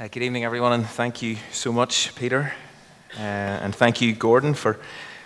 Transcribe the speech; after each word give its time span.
Uh, 0.00 0.06
good 0.06 0.22
evening, 0.22 0.44
everyone, 0.44 0.72
and 0.72 0.86
thank 0.86 1.22
you 1.22 1.36
so 1.50 1.72
much, 1.72 2.14
Peter. 2.14 2.52
Uh, 3.16 3.20
and 3.20 3.74
thank 3.74 4.00
you, 4.00 4.12
Gordon, 4.12 4.54
for 4.54 4.78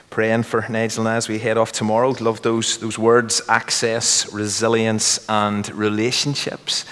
praying 0.08 0.45
for 0.45 0.67
Nigel 0.67 1.06
and 1.06 1.14
as 1.14 1.29
we 1.29 1.38
head 1.38 1.58
off 1.58 1.73
tomorrow. 1.73 2.15
Love 2.21 2.41
those, 2.41 2.79
those 2.79 2.99
words 2.99 3.43
access, 3.50 4.33
resilience, 4.33 5.29
and 5.29 5.69
relationships. 5.75 6.87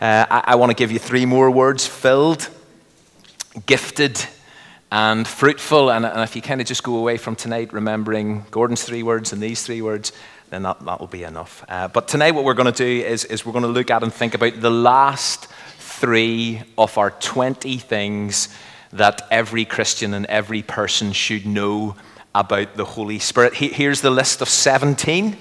Uh, 0.00 0.26
I, 0.28 0.42
I 0.44 0.54
want 0.56 0.70
to 0.70 0.74
give 0.74 0.90
you 0.90 0.98
three 0.98 1.24
more 1.24 1.52
words 1.52 1.86
filled, 1.86 2.50
gifted, 3.64 4.20
and 4.90 5.24
fruitful. 5.24 5.92
And, 5.92 6.04
and 6.04 6.22
if 6.22 6.34
you 6.34 6.42
kind 6.42 6.60
of 6.60 6.66
just 6.66 6.82
go 6.82 6.96
away 6.96 7.16
from 7.16 7.36
tonight 7.36 7.72
remembering 7.72 8.44
Gordon's 8.50 8.82
three 8.82 9.04
words 9.04 9.32
and 9.32 9.40
these 9.40 9.62
three 9.62 9.82
words, 9.82 10.10
then 10.48 10.64
that, 10.64 10.84
that 10.84 10.98
will 10.98 11.06
be 11.06 11.22
enough. 11.22 11.64
Uh, 11.68 11.86
but 11.86 12.08
tonight, 12.08 12.32
what 12.32 12.42
we're 12.42 12.54
going 12.54 12.72
to 12.72 12.76
do 12.76 13.06
is, 13.06 13.24
is 13.24 13.46
we're 13.46 13.52
going 13.52 13.62
to 13.62 13.68
look 13.68 13.88
at 13.88 14.02
and 14.02 14.12
think 14.12 14.34
about 14.34 14.60
the 14.60 14.68
last 14.68 15.46
three 16.00 16.62
of 16.78 16.96
our 16.96 17.10
20 17.10 17.76
things 17.76 18.48
that 18.90 19.20
every 19.30 19.66
Christian 19.66 20.14
and 20.14 20.24
every 20.26 20.62
person 20.62 21.12
should 21.12 21.44
know 21.44 21.94
about 22.34 22.74
the 22.76 22.86
Holy 22.86 23.18
Spirit. 23.18 23.52
Here's 23.52 24.00
the 24.00 24.10
list 24.10 24.40
of 24.40 24.48
17 24.48 25.36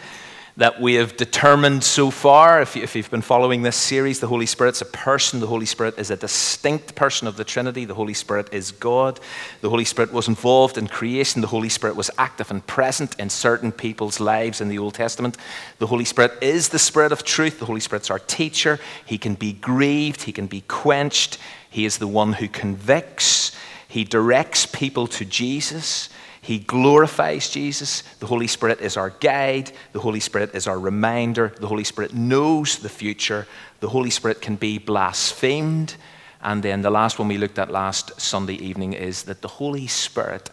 that 0.59 0.81
we 0.81 0.95
have 0.95 1.15
determined 1.15 1.81
so 1.85 2.11
far. 2.11 2.61
If, 2.61 2.75
you, 2.75 2.85
have 2.85 3.09
been 3.09 3.21
following 3.21 3.61
this 3.61 3.77
series, 3.77 4.19
the 4.19 4.27
Holy 4.27 4.45
Spirit's 4.45 4.81
a 4.81 4.85
person. 4.85 5.39
The 5.39 5.47
Holy 5.47 5.65
Spirit 5.65 5.97
is 5.97 6.11
a 6.11 6.17
distinct 6.17 6.95
person 6.95 7.29
of 7.29 7.37
the 7.37 7.45
Trinity. 7.45 7.85
The 7.85 7.93
Holy 7.93 8.13
Spirit 8.13 8.53
is 8.53 8.73
God. 8.73 9.21
The 9.61 9.69
Holy 9.69 9.85
Spirit 9.85 10.11
was 10.11 10.27
involved 10.27 10.77
in 10.77 10.87
creation. 10.87 11.39
The 11.39 11.47
Holy 11.47 11.69
Spirit 11.69 11.95
was 11.95 12.11
active 12.17 12.51
and 12.51 12.67
present 12.67 13.17
in 13.17 13.29
certain 13.29 13.71
people's 13.71 14.19
lives 14.19 14.59
in 14.59 14.67
the 14.67 14.79
Old 14.79 14.95
Testament. 14.95 15.37
The 15.77 15.87
Holy 15.87 16.03
Spirit 16.03 16.33
is 16.41 16.67
the 16.67 16.77
Spirit 16.77 17.13
of 17.13 17.23
truth. 17.23 17.59
The 17.59 17.65
Holy 17.65 17.79
Spirit's 17.79 18.11
our 18.11 18.19
teacher. 18.19 18.81
He 19.05 19.17
can 19.17 19.35
be 19.35 19.53
grieved, 19.53 20.23
He 20.23 20.33
can 20.33 20.47
be 20.47 20.61
quenched. 20.67 21.37
He 21.69 21.85
is 21.85 21.99
the 21.99 22.07
one 22.07 22.33
who 22.33 22.49
convicts. 22.49 23.55
He 23.87 24.03
directs 24.03 24.65
people 24.65 25.07
to 25.07 25.23
Jesus. 25.23 26.09
He 26.41 26.59
glorifies 26.59 27.49
Jesus. 27.49 28.01
The 28.19 28.25
Holy 28.25 28.47
Spirit 28.47 28.81
is 28.81 28.97
our 28.97 29.09
guide. 29.09 29.71
The 29.91 29.99
Holy 29.99 30.19
Spirit 30.19 30.55
is 30.55 30.67
our 30.67 30.79
reminder. 30.79 31.53
The 31.59 31.67
Holy 31.67 31.83
Spirit 31.83 32.13
knows 32.13 32.77
the 32.79 32.89
future. 32.89 33.47
The 33.81 33.89
Holy 33.89 34.09
Spirit 34.09 34.41
can 34.41 34.55
be 34.55 34.77
blasphemed. 34.77 35.95
And 36.41 36.63
then 36.63 36.81
the 36.81 36.89
last 36.89 37.19
one 37.19 37.27
we 37.27 37.37
looked 37.37 37.59
at 37.59 37.69
last 37.69 38.19
Sunday 38.19 38.55
evening 38.55 38.93
is 38.93 39.23
that 39.23 39.41
the 39.41 39.47
Holy 39.47 39.87
Spirit, 39.87 40.49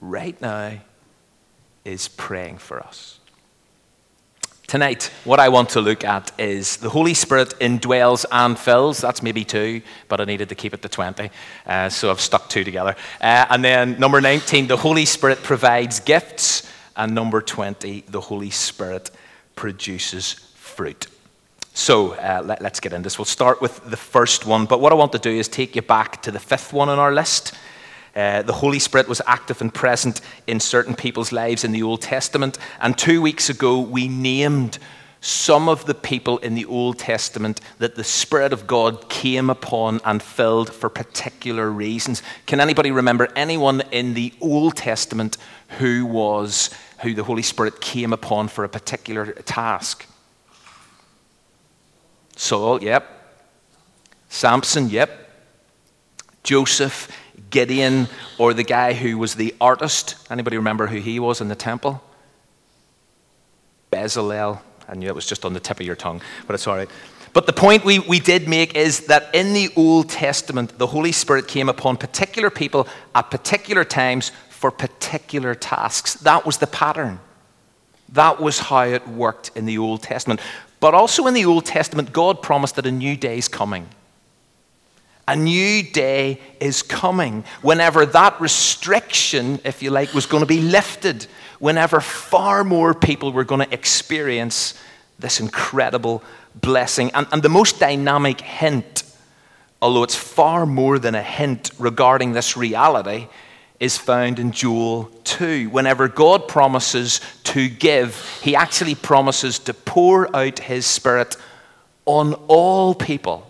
right 0.00 0.40
now, 0.40 0.78
is 1.84 2.08
praying 2.08 2.58
for 2.58 2.80
us. 2.80 3.15
Tonight, 4.66 5.12
what 5.22 5.38
I 5.38 5.48
want 5.48 5.68
to 5.70 5.80
look 5.80 6.02
at 6.02 6.32
is 6.40 6.78
the 6.78 6.88
Holy 6.88 7.14
Spirit 7.14 7.54
indwells 7.60 8.24
and 8.32 8.58
fills. 8.58 8.98
That's 8.98 9.22
maybe 9.22 9.44
two, 9.44 9.80
but 10.08 10.20
I 10.20 10.24
needed 10.24 10.48
to 10.48 10.56
keep 10.56 10.74
it 10.74 10.82
to 10.82 10.88
20. 10.88 11.30
Uh, 11.64 11.88
so 11.88 12.10
I've 12.10 12.20
stuck 12.20 12.48
two 12.48 12.64
together. 12.64 12.96
Uh, 13.20 13.46
and 13.48 13.62
then 13.62 13.96
number 14.00 14.20
19, 14.20 14.66
the 14.66 14.76
Holy 14.76 15.04
Spirit 15.04 15.40
provides 15.44 16.00
gifts. 16.00 16.68
And 16.96 17.14
number 17.14 17.40
20, 17.40 18.06
the 18.08 18.20
Holy 18.20 18.50
Spirit 18.50 19.12
produces 19.54 20.32
fruit. 20.32 21.06
So 21.72 22.14
uh, 22.14 22.42
let, 22.44 22.60
us 22.60 22.80
get 22.80 22.92
into 22.92 23.06
this. 23.06 23.18
We'll 23.18 23.24
start 23.24 23.62
with 23.62 23.88
the 23.88 23.96
first 23.96 24.46
one. 24.46 24.66
But 24.66 24.80
what 24.80 24.90
I 24.90 24.96
want 24.96 25.12
to 25.12 25.20
do 25.20 25.30
is 25.30 25.46
take 25.46 25.76
you 25.76 25.82
back 25.82 26.22
to 26.22 26.32
the 26.32 26.40
fifth 26.40 26.72
one 26.72 26.88
on 26.88 26.98
our 26.98 27.12
list. 27.12 27.54
Uh, 28.16 28.40
the 28.40 28.54
Holy 28.54 28.78
Spirit 28.78 29.08
was 29.08 29.20
active 29.26 29.60
and 29.60 29.72
present 29.72 30.22
in 30.46 30.58
certain 30.58 30.94
people's 30.94 31.32
lives 31.32 31.64
in 31.64 31.72
the 31.72 31.82
Old 31.82 32.00
Testament. 32.00 32.58
And 32.80 32.96
two 32.96 33.20
weeks 33.20 33.50
ago, 33.50 33.78
we 33.78 34.08
named 34.08 34.78
some 35.20 35.68
of 35.68 35.84
the 35.86 35.94
people 35.94 36.38
in 36.38 36.54
the 36.54 36.64
Old 36.64 36.98
Testament 36.98 37.60
that 37.78 37.94
the 37.94 38.04
Spirit 38.04 38.52
of 38.52 38.66
God 38.66 39.08
came 39.08 39.50
upon 39.50 40.00
and 40.04 40.22
filled 40.22 40.72
for 40.72 40.88
particular 40.88 41.70
reasons. 41.70 42.22
Can 42.46 42.60
anybody 42.60 42.90
remember 42.90 43.28
anyone 43.36 43.82
in 43.90 44.14
the 44.14 44.32
Old 44.40 44.76
Testament 44.76 45.36
who 45.78 46.06
was 46.06 46.70
who 47.02 47.12
the 47.12 47.24
Holy 47.24 47.42
Spirit 47.42 47.80
came 47.80 48.12
upon 48.12 48.48
for 48.48 48.64
a 48.64 48.68
particular 48.68 49.32
task? 49.32 50.06
Saul, 52.36 52.82
yep. 52.82 53.10
Samson, 54.28 54.90
yep. 54.90 55.10
Joseph, 56.44 57.10
Gideon, 57.56 58.06
or 58.36 58.52
the 58.52 58.62
guy 58.62 58.92
who 58.92 59.16
was 59.16 59.34
the 59.34 59.54
artist. 59.62 60.16
Anybody 60.30 60.58
remember 60.58 60.88
who 60.88 60.98
he 60.98 61.18
was 61.18 61.40
in 61.40 61.48
the 61.48 61.54
temple? 61.54 62.02
Bezalel. 63.90 64.60
I 64.86 64.94
knew 64.94 65.06
it 65.06 65.14
was 65.14 65.24
just 65.24 65.46
on 65.46 65.54
the 65.54 65.60
tip 65.60 65.80
of 65.80 65.86
your 65.86 65.96
tongue, 65.96 66.20
but 66.46 66.52
it's 66.52 66.66
all 66.66 66.76
right. 66.76 66.90
But 67.32 67.46
the 67.46 67.54
point 67.54 67.82
we, 67.82 67.98
we 68.00 68.20
did 68.20 68.46
make 68.46 68.76
is 68.76 69.06
that 69.06 69.34
in 69.34 69.54
the 69.54 69.70
Old 69.74 70.10
Testament, 70.10 70.76
the 70.76 70.88
Holy 70.88 71.12
Spirit 71.12 71.48
came 71.48 71.70
upon 71.70 71.96
particular 71.96 72.50
people 72.50 72.86
at 73.14 73.30
particular 73.30 73.84
times 73.84 74.32
for 74.50 74.70
particular 74.70 75.54
tasks. 75.54 76.12
That 76.12 76.44
was 76.44 76.58
the 76.58 76.66
pattern. 76.66 77.20
That 78.10 78.38
was 78.38 78.58
how 78.58 78.82
it 78.82 79.08
worked 79.08 79.50
in 79.56 79.64
the 79.64 79.78
Old 79.78 80.02
Testament. 80.02 80.40
But 80.78 80.92
also 80.92 81.26
in 81.26 81.32
the 81.32 81.46
Old 81.46 81.64
Testament, 81.64 82.12
God 82.12 82.42
promised 82.42 82.76
that 82.76 82.84
a 82.84 82.92
new 82.92 83.16
day 83.16 83.38
is 83.38 83.48
coming. 83.48 83.88
A 85.28 85.34
new 85.34 85.82
day 85.82 86.40
is 86.60 86.82
coming 86.82 87.42
whenever 87.60 88.06
that 88.06 88.40
restriction, 88.40 89.58
if 89.64 89.82
you 89.82 89.90
like, 89.90 90.14
was 90.14 90.26
going 90.26 90.42
to 90.42 90.46
be 90.46 90.60
lifted, 90.60 91.26
whenever 91.58 92.00
far 92.00 92.62
more 92.62 92.94
people 92.94 93.32
were 93.32 93.44
going 93.44 93.66
to 93.66 93.74
experience 93.74 94.74
this 95.18 95.40
incredible 95.40 96.22
blessing. 96.54 97.10
And, 97.12 97.26
and 97.32 97.42
the 97.42 97.48
most 97.48 97.80
dynamic 97.80 98.40
hint, 98.40 99.02
although 99.82 100.04
it's 100.04 100.14
far 100.14 100.64
more 100.64 100.98
than 100.98 101.16
a 101.16 101.22
hint 101.22 101.70
regarding 101.78 102.32
this 102.32 102.56
reality, 102.56 103.26
is 103.80 103.98
found 103.98 104.38
in 104.38 104.52
Joel 104.52 105.10
2. 105.24 105.70
Whenever 105.70 106.06
God 106.06 106.46
promises 106.46 107.20
to 107.44 107.68
give, 107.68 108.40
he 108.42 108.54
actually 108.54 108.94
promises 108.94 109.58
to 109.60 109.74
pour 109.74 110.34
out 110.34 110.60
his 110.60 110.86
spirit 110.86 111.36
on 112.04 112.34
all 112.46 112.94
people 112.94 113.45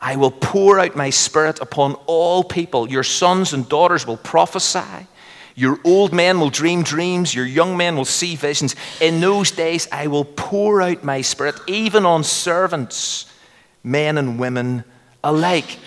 I 0.00 0.16
will 0.16 0.30
pour 0.30 0.80
out 0.80 0.96
my 0.96 1.10
spirit 1.10 1.60
upon 1.60 1.94
all 2.06 2.42
people. 2.42 2.88
Your 2.88 3.02
sons 3.04 3.52
and 3.52 3.68
daughters 3.68 4.06
will 4.06 4.16
prophesy. 4.16 5.06
Your 5.54 5.78
old 5.84 6.12
men 6.12 6.40
will 6.40 6.48
dream 6.48 6.82
dreams. 6.82 7.34
Your 7.34 7.44
young 7.44 7.76
men 7.76 7.96
will 7.96 8.06
see 8.06 8.34
visions. 8.34 8.74
In 9.00 9.20
those 9.20 9.50
days, 9.50 9.86
I 9.92 10.06
will 10.06 10.24
pour 10.24 10.80
out 10.80 11.04
my 11.04 11.20
spirit 11.20 11.60
even 11.66 12.06
on 12.06 12.24
servants, 12.24 13.26
men 13.84 14.16
and 14.16 14.38
women 14.38 14.84
alike. 15.22 15.78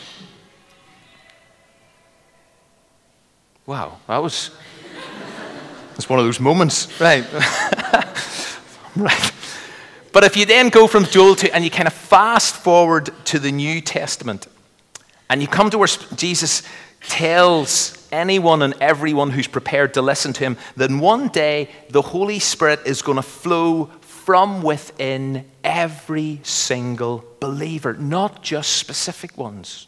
Wow, 3.65 3.97
that 4.07 4.17
was 4.17 4.51
that's 5.93 6.09
one 6.09 6.19
of 6.19 6.25
those 6.25 6.39
moments, 6.39 6.99
right? 6.99 7.25
right. 8.95 9.31
But 10.13 10.23
if 10.23 10.37
you 10.37 10.45
then 10.45 10.69
go 10.69 10.85
from 10.85 11.05
Joel 11.05 11.35
to, 11.37 11.53
and 11.53 11.63
you 11.63 11.71
kind 11.71 11.87
of 11.87 11.93
fast 11.93 12.55
forward 12.55 13.09
to 13.25 13.39
the 13.39 13.51
New 13.51 13.81
Testament, 13.81 14.47
and 15.27 15.41
you 15.41 15.47
come 15.47 15.71
to 15.71 15.79
where 15.79 15.87
Jesus 16.15 16.61
tells 17.01 18.07
anyone 18.11 18.61
and 18.61 18.75
everyone 18.79 19.31
who's 19.31 19.47
prepared 19.47 19.95
to 19.95 20.03
listen 20.03 20.31
to 20.33 20.43
him 20.43 20.57
that 20.77 20.91
one 20.91 21.29
day 21.29 21.67
the 21.89 22.03
Holy 22.03 22.37
Spirit 22.37 22.81
is 22.85 23.01
going 23.01 23.15
to 23.15 23.23
flow 23.23 23.85
from 24.01 24.61
within 24.61 25.49
every 25.63 26.39
single 26.43 27.25
believer, 27.39 27.93
not 27.93 28.43
just 28.43 28.73
specific 28.73 29.35
ones. 29.35 29.87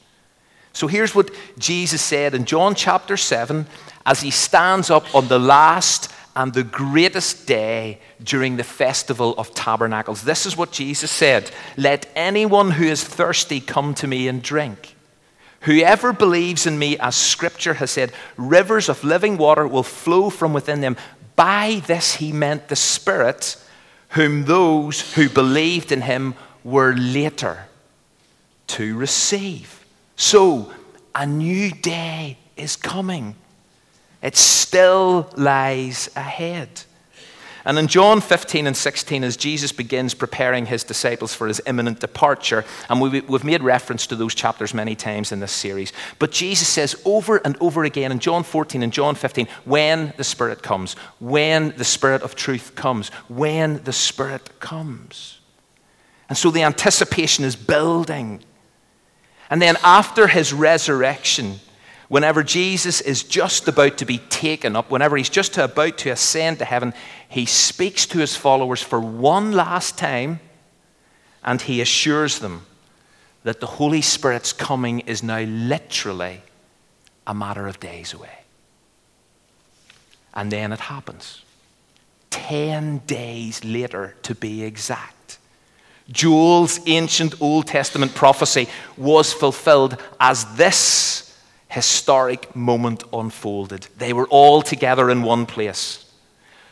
So 0.74 0.88
here's 0.88 1.14
what 1.14 1.30
Jesus 1.60 2.02
said 2.02 2.34
in 2.34 2.46
John 2.46 2.74
chapter 2.74 3.16
7 3.16 3.68
as 4.08 4.22
he 4.22 4.32
stands 4.32 4.90
up 4.90 5.14
on 5.14 5.28
the 5.28 5.40
last 5.40 6.12
and 6.36 6.54
the 6.54 6.64
greatest 6.64 7.48
day 7.48 8.00
during 8.22 8.58
the 8.58 8.64
festival 8.64 9.34
of 9.38 9.54
tabernacles. 9.54 10.24
This 10.24 10.46
is 10.46 10.58
what 10.58 10.72
Jesus 10.72 11.12
said 11.12 11.52
Let 11.78 12.08
anyone 12.16 12.72
who 12.72 12.86
is 12.86 13.04
thirsty 13.04 13.60
come 13.60 13.94
to 13.96 14.08
me 14.08 14.28
and 14.28 14.42
drink. 14.42 14.96
Whoever 15.62 16.14
believes 16.14 16.68
in 16.68 16.78
me, 16.78 16.98
as 17.00 17.16
scripture 17.16 17.74
has 17.76 17.90
said, 17.90 18.12
rivers 18.38 18.88
of 18.88 19.04
living 19.04 19.38
water 19.38 19.68
will 19.68 19.82
flow 19.82 20.30
from 20.30 20.54
within 20.54 20.82
them. 20.82 20.96
By 21.36 21.82
this 21.88 22.16
he 22.16 22.32
meant 22.32 22.68
the 22.68 22.76
Spirit, 22.76 23.58
whom 24.10 24.46
those 24.46 25.14
who 25.16 25.28
believed 25.28 25.92
in 25.92 26.02
him 26.02 26.36
were 26.64 26.94
later 26.96 27.66
to 28.68 28.96
receive. 28.96 29.84
So, 30.16 30.72
a 31.14 31.26
new 31.26 31.72
day 31.72 32.38
is 32.56 32.76
coming. 32.76 33.36
It 34.26 34.36
still 34.36 35.30
lies 35.38 36.10
ahead. 36.16 36.82
And 37.64 37.78
in 37.78 37.86
John 37.86 38.22
15 38.22 38.66
and 38.66 38.76
16, 38.76 39.24
as 39.24 39.38
Jesus 39.38 39.72
begins 39.72 40.16
preparing 40.16 40.66
his 40.66 40.84
disciples 40.84 41.36
for 41.36 41.48
his 41.48 41.62
imminent 41.68 42.00
departure, 42.00 42.66
and 42.90 43.00
we've 43.00 43.44
made 43.44 43.62
reference 43.62 44.08
to 44.08 44.16
those 44.16 44.34
chapters 44.34 44.74
many 44.74 44.96
times 44.96 45.32
in 45.32 45.42
this 45.42 45.52
series, 45.52 45.94
but 46.18 46.32
Jesus 46.32 46.68
says 46.68 47.00
over 47.06 47.38
and 47.38 47.56
over 47.62 47.84
again 47.84 48.12
in 48.12 48.18
John 48.18 48.42
14 48.42 48.82
and 48.82 48.92
John 48.92 49.14
15, 49.14 49.48
when 49.64 50.12
the 50.18 50.24
Spirit 50.24 50.64
comes, 50.64 50.94
when 51.20 51.76
the 51.78 51.84
Spirit 51.84 52.24
of 52.24 52.36
truth 52.36 52.74
comes, 52.74 53.10
when 53.28 53.84
the 53.84 53.94
Spirit 53.94 54.60
comes. 54.60 55.40
And 56.30 56.38
so 56.38 56.50
the 56.50 56.64
anticipation 56.64 57.46
is 57.46 57.56
building. 57.56 58.44
And 59.52 59.62
then 59.62 59.78
after 59.84 60.26
his 60.26 60.52
resurrection, 60.52 61.60
whenever 62.08 62.44
Jesus 62.44 63.02
is 63.02 63.24
just 63.24 63.68
about 63.68 63.98
to 63.98 64.06
be 64.06 64.18
taken 64.18 64.76
up, 64.76 64.92
whenever 64.92 65.18
he's 65.18 65.30
just 65.30 65.58
about 65.58 65.98
to 66.00 66.10
ascend 66.10 66.60
to 66.60 66.66
heaven, 66.66 66.94
he 67.28 67.46
speaks 67.46 68.06
to 68.08 68.20
his 68.20 68.36
followers 68.36 68.82
for 68.82 69.00
one 69.00 69.52
last 69.52 69.98
time 69.98 70.40
and 71.44 71.62
he 71.62 71.82
assures 71.82 72.40
them 72.40 72.66
that 73.44 73.60
the 73.60 73.68
Holy 73.68 74.02
Spirit's 74.02 74.54
coming 74.54 75.02
is 75.02 75.22
now 75.22 75.42
literally 75.42 76.42
a 77.28 77.34
matter 77.34 77.68
of 77.68 77.80
days 77.80 78.14
away. 78.14 78.40
And 80.34 80.52
then 80.52 80.72
it 80.74 80.80
happens. 80.80 81.44
Ten 82.32 83.00
days 83.06 83.64
later, 83.64 84.16
to 84.24 84.36
be 84.36 84.64
exact. 84.64 85.38
Joel's 86.12 86.80
ancient 86.88 87.42
Old 87.42 87.68
Testament 87.68 88.14
prophecy 88.14 88.68
was 88.98 89.32
fulfilled 89.32 89.98
as 90.20 90.56
this 90.56 91.25
historic 91.76 92.56
moment 92.56 93.04
unfolded. 93.12 93.86
They 93.98 94.14
were 94.14 94.28
all 94.28 94.62
together 94.62 95.10
in 95.10 95.24
one 95.24 95.46
place. 95.46 96.10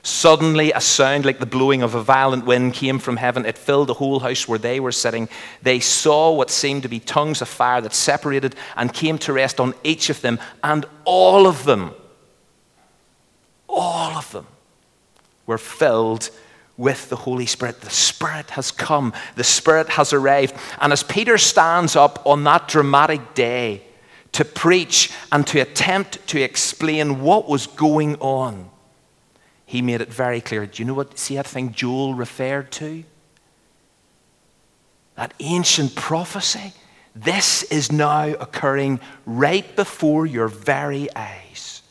Suddenly, 0.01 0.71
a 0.71 0.79
sound 0.79 1.25
like 1.25 1.39
the 1.39 1.45
blowing 1.45 1.83
of 1.83 1.93
a 1.93 2.01
violent 2.01 2.45
wind 2.45 2.73
came 2.73 2.99
from 2.99 3.17
heaven. 3.17 3.45
It 3.45 3.57
filled 3.57 3.89
the 3.89 3.95
whole 3.95 4.21
house 4.21 4.47
where 4.47 4.59
they 4.59 4.79
were 4.79 4.93
sitting. 4.93 5.27
They 5.61 5.81
saw 5.81 6.31
what 6.31 6.49
seemed 6.49 6.83
to 6.83 6.89
be 6.89 7.01
tongues 7.01 7.41
of 7.41 7.49
fire 7.49 7.81
that 7.81 7.93
separated 7.93 8.55
and 8.77 8.93
came 8.93 9.17
to 9.19 9.33
rest 9.33 9.59
on 9.59 9.73
each 9.83 10.09
of 10.09 10.21
them. 10.21 10.39
And 10.63 10.85
all 11.03 11.47
of 11.47 11.65
them, 11.65 11.91
all 13.67 14.17
of 14.17 14.31
them, 14.31 14.47
were 15.45 15.57
filled 15.57 16.29
with 16.77 17.09
the 17.09 17.17
Holy 17.17 17.45
Spirit. 17.45 17.81
The 17.81 17.89
Spirit 17.89 18.51
has 18.51 18.71
come, 18.71 19.11
the 19.35 19.43
Spirit 19.43 19.89
has 19.89 20.13
arrived. 20.13 20.55
And 20.79 20.93
as 20.93 21.03
Peter 21.03 21.37
stands 21.37 21.97
up 21.97 22.25
on 22.25 22.45
that 22.45 22.69
dramatic 22.69 23.33
day 23.33 23.83
to 24.33 24.45
preach 24.45 25.11
and 25.31 25.47
to 25.47 25.59
attempt 25.59 26.25
to 26.27 26.41
explain 26.41 27.21
what 27.21 27.47
was 27.47 27.67
going 27.67 28.15
on, 28.17 28.69
he 29.65 29.81
made 29.81 30.01
it 30.01 30.13
very 30.13 30.41
clear. 30.41 30.65
Do 30.65 30.83
you 30.83 30.87
know 30.87 30.93
what? 30.93 31.17
See 31.17 31.35
that 31.35 31.47
thing 31.47 31.71
Joel 31.71 32.13
referred 32.13 32.71
to? 32.73 33.03
That 35.15 35.33
ancient 35.39 35.95
prophecy? 35.95 36.73
This 37.15 37.63
is 37.63 37.91
now 37.91 38.25
occurring 38.25 38.99
right 39.25 39.75
before 39.75 40.25
your 40.25 40.47
very 40.47 41.07
eyes. 41.15 41.83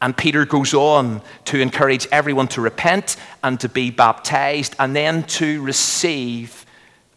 And 0.00 0.16
Peter 0.16 0.46
goes 0.46 0.72
on 0.74 1.22
to 1.46 1.60
encourage 1.60 2.06
everyone 2.12 2.48
to 2.48 2.60
repent 2.60 3.16
and 3.42 3.58
to 3.60 3.68
be 3.68 3.90
baptized 3.90 4.74
and 4.78 4.94
then 4.94 5.24
to 5.24 5.60
receive 5.62 6.64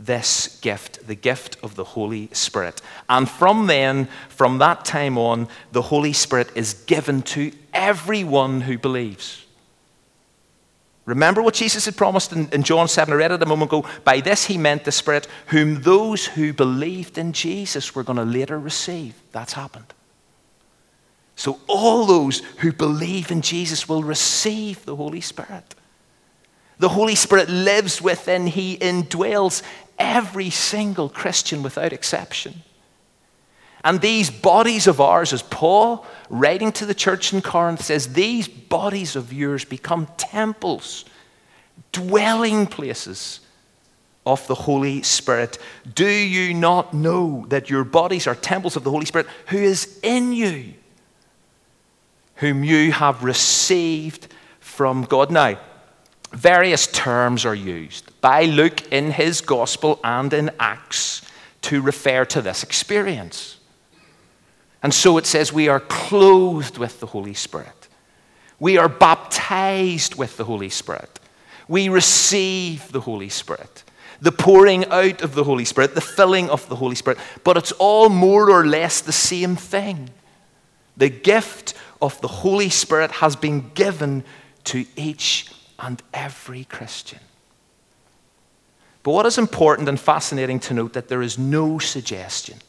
this 0.05 0.59
gift, 0.61 1.05
the 1.07 1.15
gift 1.15 1.57
of 1.63 1.75
the 1.75 1.83
Holy 1.83 2.29
Spirit. 2.33 2.81
And 3.09 3.29
from 3.29 3.67
then, 3.67 4.07
from 4.29 4.57
that 4.57 4.85
time 4.85 5.17
on, 5.17 5.47
the 5.71 5.81
Holy 5.83 6.13
Spirit 6.13 6.49
is 6.55 6.73
given 6.73 7.21
to 7.23 7.51
everyone 7.73 8.61
who 8.61 8.77
believes. 8.77 9.45
Remember 11.05 11.41
what 11.41 11.55
Jesus 11.55 11.85
had 11.85 11.97
promised 11.97 12.31
in, 12.31 12.47
in, 12.49 12.63
John 12.63 12.87
7. 12.87 13.13
I 13.13 13.17
read 13.17 13.31
it 13.31 13.41
a 13.41 13.45
moment 13.45 13.71
ago. 13.71 13.87
By 14.03 14.21
this 14.21 14.45
he 14.45 14.57
meant 14.57 14.85
the 14.85 14.91
Spirit, 14.91 15.27
whom 15.47 15.81
those 15.81 16.25
who 16.27 16.53
believed 16.53 17.17
in 17.17 17.33
Jesus 17.33 17.95
were 17.95 18.03
going 18.03 18.17
to 18.17 18.25
later 18.25 18.59
receive. 18.59 19.15
That's 19.31 19.53
happened. 19.53 19.93
So 21.35 21.59
all 21.67 22.05
those 22.05 22.39
who 22.59 22.71
believe 22.71 23.31
in 23.31 23.41
Jesus 23.41 23.89
will 23.89 24.03
receive 24.03 24.85
the 24.85 24.95
Holy 24.95 25.21
Spirit. 25.21 25.75
The 26.77 26.89
Holy 26.89 27.15
Spirit 27.15 27.49
lives 27.49 28.01
within, 28.01 28.47
he 28.47 28.77
indwells 28.77 29.61
every 30.01 30.49
single 30.49 31.07
Christian 31.07 31.63
without 31.63 31.93
exception. 31.93 32.63
And 33.83 34.01
these 34.01 34.29
bodies 34.29 34.87
of 34.87 34.99
ours, 34.99 35.33
as 35.33 35.41
Paul, 35.41 36.05
writing 36.29 36.71
to 36.73 36.85
the 36.85 36.93
church 36.93 37.33
in 37.33 37.41
Corinth, 37.41 37.83
says, 37.83 38.13
these 38.13 38.47
bodies 38.47 39.15
of 39.15 39.31
yours 39.33 39.65
become 39.65 40.07
temples, 40.17 41.05
dwelling 41.91 42.67
places 42.67 43.39
of 44.25 44.45
the 44.47 44.55
Holy 44.55 45.01
Spirit. 45.01 45.57
Do 45.95 46.07
you 46.07 46.53
not 46.53 46.93
know 46.93 47.45
that 47.49 47.69
your 47.69 47.83
bodies 47.83 48.27
are 48.27 48.35
temples 48.35 48.75
of 48.75 48.83
the 48.83 48.91
Holy 48.91 49.05
Spirit 49.05 49.27
who 49.47 49.57
is 49.57 49.99
in 50.03 50.31
you, 50.31 50.73
whom 52.35 52.63
you 52.63 52.91
have 52.91 53.23
received 53.23 54.27
from 54.59 55.03
God? 55.03 55.31
Now, 55.31 55.59
various 56.31 56.87
terms 56.87 57.45
are 57.45 57.55
used 57.55 58.09
by 58.21 58.45
Luke 58.45 58.91
in 58.91 59.11
his 59.11 59.41
gospel 59.41 59.99
and 60.03 60.31
in 60.33 60.51
Acts 60.59 61.21
to 61.63 61.81
refer 61.81 62.25
to 62.25 62.41
this 62.41 62.63
experience. 62.63 63.57
And 64.83 64.93
so 64.93 65.17
it 65.17 65.25
says 65.25 65.53
we 65.53 65.67
are 65.67 65.79
clothed 65.79 66.77
with 66.77 66.99
the 66.99 67.07
Holy 67.07 67.33
Spirit. 67.33 67.87
We 68.59 68.77
are 68.77 68.89
baptized 68.89 70.15
with 70.15 70.37
the 70.37 70.43
Holy 70.45 70.69
Spirit. 70.69 71.19
We 71.67 71.89
receive 71.89 72.91
the 72.91 73.01
Holy 73.01 73.29
Spirit. 73.29 73.83
The 74.21 74.31
pouring 74.31 74.85
out 74.85 75.21
of 75.21 75.33
the 75.33 75.43
Holy 75.43 75.65
Spirit, 75.65 75.95
the 75.95 76.01
filling 76.01 76.49
of 76.49 76.67
the 76.69 76.75
Holy 76.75 76.95
Spirit. 76.95 77.17
But 77.43 77.57
it's 77.57 77.71
all 77.73 78.09
more 78.09 78.51
or 78.51 78.65
less 78.67 79.01
the 79.01 79.11
same 79.11 79.55
thing. 79.55 80.09
The 80.97 81.09
gift 81.09 81.73
of 82.01 82.19
the 82.21 82.27
Holy 82.27 82.69
Spirit 82.69 83.11
has 83.11 83.35
been 83.35 83.71
given 83.73 84.23
to 84.65 84.85
each 84.95 85.49
and 85.81 86.01
every 86.13 86.63
Christian. 86.63 87.19
But 89.03 89.11
what 89.11 89.25
is 89.25 89.37
important 89.37 89.89
and 89.89 89.99
fascinating 89.99 90.59
to 90.61 90.73
note 90.73 90.93
that 90.93 91.07
there 91.07 91.21
is 91.23 91.37
no 91.37 91.79
suggestion 91.79 92.59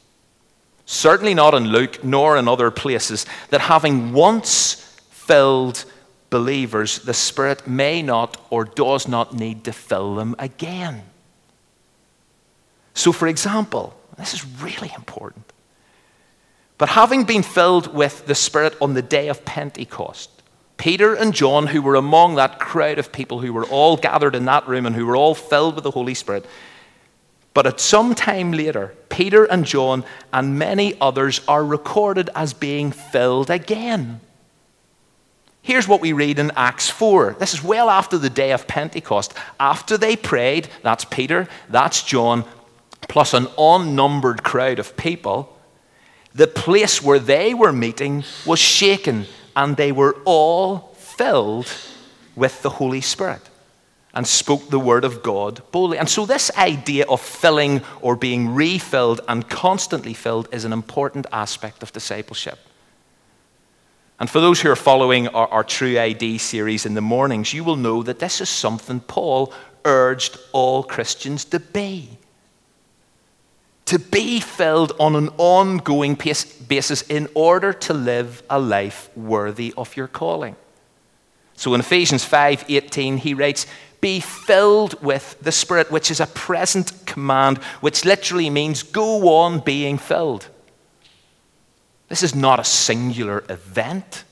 certainly 0.87 1.35
not 1.35 1.55
in 1.55 1.65
Luke 1.65 2.05
nor 2.05 2.37
in 2.37 2.49
other 2.49 2.71
places, 2.71 3.27
that 3.51 3.63
having 3.63 4.13
once 4.13 4.75
filled 5.11 5.85
believers, 6.31 6.99
the 7.01 7.15
Spirit 7.15 7.67
may 7.67 8.03
not 8.03 8.39
or 8.51 8.65
does 8.65 9.09
not 9.09 9.35
need 9.35 9.65
to 9.65 9.73
fill 9.73 10.15
them 10.15 10.35
again. 10.39 11.03
So, 12.95 13.13
for 13.13 13.27
example, 13.27 13.95
this 14.19 14.35
is 14.35 14.45
really 14.61 14.93
important. 14.97 15.45
But 16.79 16.91
having 16.91 17.25
been 17.25 17.43
filled 17.43 17.95
with 17.95 18.27
the 18.27 18.35
Spirit 18.35 18.77
on 18.81 18.95
the 18.95 19.03
day 19.03 19.29
of 19.29 19.45
Pentecost, 19.45 20.42
Peter 20.77 21.15
and 21.15 21.35
John, 21.35 21.69
who 21.69 21.83
were 21.83 21.95
among 21.95 22.35
that 22.35 22.59
crowd 22.59 22.99
of 22.99 23.13
people 23.13 23.41
who 23.41 23.53
were 23.53 23.67
all 23.67 23.97
gathered 23.97 24.35
in 24.35 24.47
that 24.47 24.67
room 24.67 24.87
and 24.87 24.97
who 24.97 25.07
were 25.07 25.17
all 25.17 25.35
filled 25.35 25.75
with 25.75 25.85
the 25.85 25.91
Holy 25.91 26.15
Spirit, 26.15 26.47
but 27.55 27.67
at 27.67 27.81
some 27.81 28.15
time 28.15 28.53
later, 28.53 28.95
Peter 29.09 29.45
and 29.45 29.65
John 29.65 30.05
and 30.33 30.59
many 30.59 30.99
others 31.01 31.41
are 31.47 31.65
recorded 31.65 32.31
as 32.35 32.55
being 32.55 32.91
filled 32.91 33.51
again. 33.51 34.21
Here's 35.61 35.87
what 35.87 36.01
we 36.01 36.13
read 36.13 36.39
in 36.39 36.51
Acts 36.57 36.91
4. 36.91 37.37
This 37.39 37.55
is 37.55 37.63
well 37.63 37.89
after 37.89 38.19
the 38.19 38.31
day 38.31 38.51
of 38.53 38.67
Pentecost. 38.67 39.33
After 39.61 39.97
they 39.97 40.17
prayed, 40.17 40.69
that's 40.83 41.05
Peter, 41.05 41.47
that's 41.69 42.03
John, 42.03 42.45
plus 43.03 43.33
an 43.33 43.47
unnumbered 43.57 44.43
crowd 44.43 44.79
of 44.79 44.97
people, 44.97 45.57
the 46.35 46.49
place 46.49 47.03
where 47.03 47.19
they 47.19 47.55
were 47.55 47.73
meeting 47.73 48.25
was 48.47 48.59
shaken, 48.59 49.27
and 49.55 49.77
they 49.77 49.93
were 49.93 50.17
all 50.25 50.95
filled 50.97 51.73
with 52.35 52.63
the 52.63 52.71
Holy 52.71 53.01
Spirit 53.01 53.43
and 54.15 54.27
spoke 54.27 54.69
the 54.69 54.79
word 54.79 55.05
of 55.05 55.23
God 55.23 55.63
boldly. 55.73 55.99
And 55.99 56.09
so, 56.09 56.27
this 56.27 56.51
idea 56.57 57.07
of 57.09 57.21
filling 57.21 57.83
or 58.01 58.17
being 58.17 58.55
refilled 58.55 59.21
and 59.29 59.49
constantly 59.49 60.15
filled 60.15 60.49
is 60.53 60.65
an 60.65 60.73
important 60.73 61.27
aspect 61.33 61.83
of 61.83 61.93
discipleship. 61.93 62.59
And 64.21 64.31
for 64.31 64.41
those 64.41 64.61
who 64.61 64.71
are 64.71 64.77
following 64.77 65.29
our, 65.29 65.49
our, 65.49 65.65
True 65.65 65.99
ID 65.99 66.39
series 66.39 66.87
in 66.87 66.95
the 66.95 67.01
mornings, 67.01 67.53
you 67.53 67.65
will 67.65 67.77
know 67.77 68.03
that 68.03 68.21
this 68.21 68.41
is 68.41 68.49
something 68.49 69.01
Paul 69.01 69.53
urged 69.85 70.39
all 70.53 70.85
Christians 70.85 71.45
to 71.47 71.59
be. 71.59 72.19
To 73.87 73.99
be 73.99 74.41
filled 74.41 74.93
on 74.99 75.17
an 75.17 75.29
ongoing 75.37 76.15
basis 76.15 77.03
in 77.03 77.29
order 77.35 77.73
to 77.75 77.93
live 77.93 78.43
a 78.49 78.59
life 78.59 79.11
worthy 79.15 79.75
of 79.77 79.97
your 79.97 80.09
calling. 80.09 80.57
So 81.57 81.75
in 81.75 81.81
Ephesians 81.81 82.25
5:18 82.25 83.19
he 83.19 83.35
writes, 83.35 83.67
"Be 84.01 84.21
filled 84.21 85.03
with 85.03 85.37
the 85.43 85.53
Spirit," 85.53 85.91
which 85.91 86.11
is 86.11 86.21
a 86.21 86.27
present 86.27 87.07
command, 87.07 87.59
which 87.81 88.05
literally 88.05 88.51
means 88.51 88.83
go 88.83 89.37
on 89.37 89.61
being 89.61 89.99
filled. 89.99 90.49
This 92.09 92.23
is 92.23 92.35
not 92.35 92.61
a 92.61 92.65
singular 92.65 93.45
event. 93.49 94.25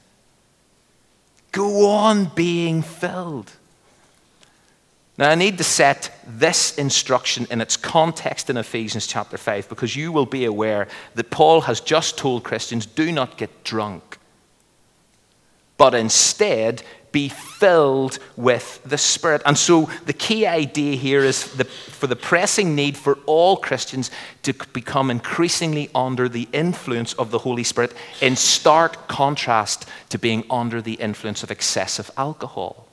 Go 1.52 1.86
on 1.86 2.26
being 2.34 2.82
filled. 2.82 3.52
Now, 5.20 5.28
I 5.28 5.34
need 5.34 5.58
to 5.58 5.64
set 5.64 6.18
this 6.26 6.78
instruction 6.78 7.46
in 7.50 7.60
its 7.60 7.76
context 7.76 8.48
in 8.48 8.56
Ephesians 8.56 9.06
chapter 9.06 9.36
5 9.36 9.68
because 9.68 9.94
you 9.94 10.12
will 10.12 10.24
be 10.24 10.46
aware 10.46 10.88
that 11.14 11.28
Paul 11.28 11.60
has 11.60 11.82
just 11.82 12.16
told 12.16 12.42
Christians 12.42 12.86
do 12.86 13.12
not 13.12 13.36
get 13.36 13.62
drunk, 13.62 14.16
but 15.76 15.94
instead 15.94 16.82
be 17.12 17.28
filled 17.28 18.18
with 18.34 18.80
the 18.86 18.96
Spirit. 18.96 19.42
And 19.44 19.58
so 19.58 19.90
the 20.06 20.14
key 20.14 20.46
idea 20.46 20.96
here 20.96 21.22
is 21.22 21.52
the, 21.52 21.64
for 21.64 22.06
the 22.06 22.16
pressing 22.16 22.74
need 22.74 22.96
for 22.96 23.18
all 23.26 23.58
Christians 23.58 24.10
to 24.44 24.54
become 24.72 25.10
increasingly 25.10 25.90
under 25.94 26.30
the 26.30 26.48
influence 26.54 27.12
of 27.12 27.30
the 27.30 27.40
Holy 27.40 27.64
Spirit, 27.64 27.92
in 28.22 28.36
stark 28.36 29.06
contrast 29.06 29.86
to 30.08 30.18
being 30.18 30.44
under 30.48 30.80
the 30.80 30.94
influence 30.94 31.42
of 31.42 31.50
excessive 31.50 32.10
alcohol. 32.16 32.86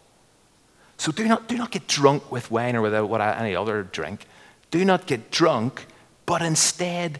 So 0.98 1.12
do 1.12 1.28
not, 1.28 1.48
do 1.48 1.58
not 1.58 1.72
get 1.72 1.88
drunk 1.88 2.32
with 2.32 2.50
wine 2.52 2.76
or 2.76 2.82
with 2.82 2.94
any 2.94 3.56
other 3.56 3.84
drink. 3.84 4.26
Do 4.72 4.84
not 4.84 5.06
get 5.06 5.32
drunk, 5.32 5.86
but 6.26 6.42
instead 6.42 7.20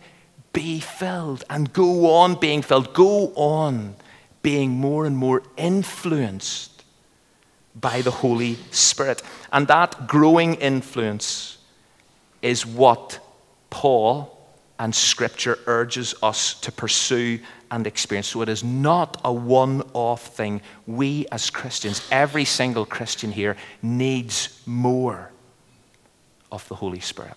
be 0.52 0.80
filled 0.80 1.44
and 1.50 1.72
go 1.72 2.16
on 2.16 2.40
being 2.40 2.62
filled. 2.62 2.94
Go 2.94 3.32
on 3.36 3.96
being 4.42 4.72
more 4.72 5.06
and 5.06 5.16
more 5.16 5.44
influenced 5.56 6.84
by 7.76 8.02
the 8.02 8.12
Holy 8.12 8.56
Spirit. 8.72 9.22
And 9.52 9.68
that 9.68 10.08
growing 10.08 10.56
influence 10.56 11.60
is 12.42 12.66
what 12.66 13.20
Paul 13.70 14.34
and 14.80 14.94
Scripture 14.94 15.60
urges 15.68 16.16
us 16.24 16.54
to 16.62 16.72
pursue 16.72 17.40
and 17.72 17.88
experience. 17.88 18.28
So 18.28 18.42
it 18.42 18.50
is 18.50 18.64
not 18.64 19.20
a 19.24 19.32
one 19.32 19.84
off 19.94 20.28
thing. 20.36 20.62
We 20.86 21.28
as 21.32 21.50
Christians, 21.50 22.08
every 22.12 22.46
single 22.46 22.86
Christian 22.86 23.32
here, 23.32 23.56
needs 23.82 24.62
more 24.66 25.32
of 26.52 26.68
the 26.68 26.76
Holy 26.76 27.00
Spirit. 27.00 27.36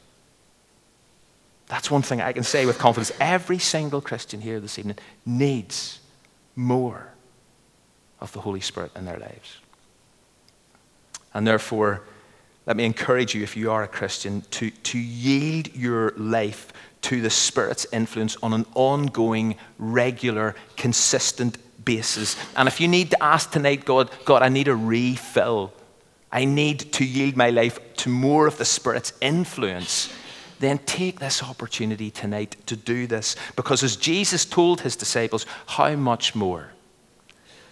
That's 1.69 1.91
one 1.91 2.03
thing 2.03 2.21
I 2.21 2.33
can 2.33 2.43
say 2.43 2.67
with 2.67 2.79
confidence. 2.79 3.13
Every 3.21 3.59
single 3.59 4.01
Christian 4.01 4.41
here 4.41 4.59
this 4.59 4.79
evening 4.79 4.99
needs 5.25 6.01
more 6.57 7.13
of 8.21 8.33
the 8.33 8.41
Holy 8.41 8.61
Spirit 8.61 8.91
in 8.97 9.05
their 9.05 9.19
lives. 9.19 9.59
And 11.33 11.47
therefore, 11.47 12.03
let 12.67 12.77
me 12.77 12.85
encourage 12.85 13.35
you, 13.35 13.43
if 13.43 13.57
you 13.57 13.71
are 13.71 13.83
a 13.83 13.89
Christian, 13.89 14.43
to, 14.51 14.71
to 14.71 14.99
yield 14.99 15.75
your 15.75 16.11
life 16.17 16.73
to 17.03 17.21
the 17.21 17.31
Spirit's 17.31 17.87
influence 17.93 18.37
on 18.43 18.53
an 18.53 18.67
ongoing, 18.75 19.57
regular, 19.79 20.55
consistent 20.77 21.59
basis. 21.85 22.37
And 22.57 22.69
if 22.69 22.81
you 22.81 22.89
need 22.89 23.11
to 23.11 23.23
ask 23.23 23.51
tonight, 23.51 23.85
God, 23.85 24.11
God, 24.25 24.43
I 24.43 24.49
need 24.49 24.69
a 24.69 24.77
refill. 24.77 25.73
I 26.33 26.45
need 26.45 26.93
to 26.93 27.05
yield 27.05 27.37
my 27.37 27.51
life 27.51 27.79
to 27.97 28.09
more 28.09 28.47
of 28.47 28.59
the 28.59 28.65
Spirit's 28.65 29.13
influence. 29.21 30.13
Then 30.59 30.79
take 30.79 31.21
this 31.21 31.43
opportunity 31.43 32.11
tonight 32.11 32.57
to 32.67 32.77
do 32.77 33.07
this. 33.07 33.35
Because 33.57 33.83
as 33.83 33.97
Jesus 33.97 34.45
told 34.45 34.83
his 34.83 34.95
disciples, 34.95 35.47
how 35.67 35.97
much 35.97 36.35
more 36.35 36.71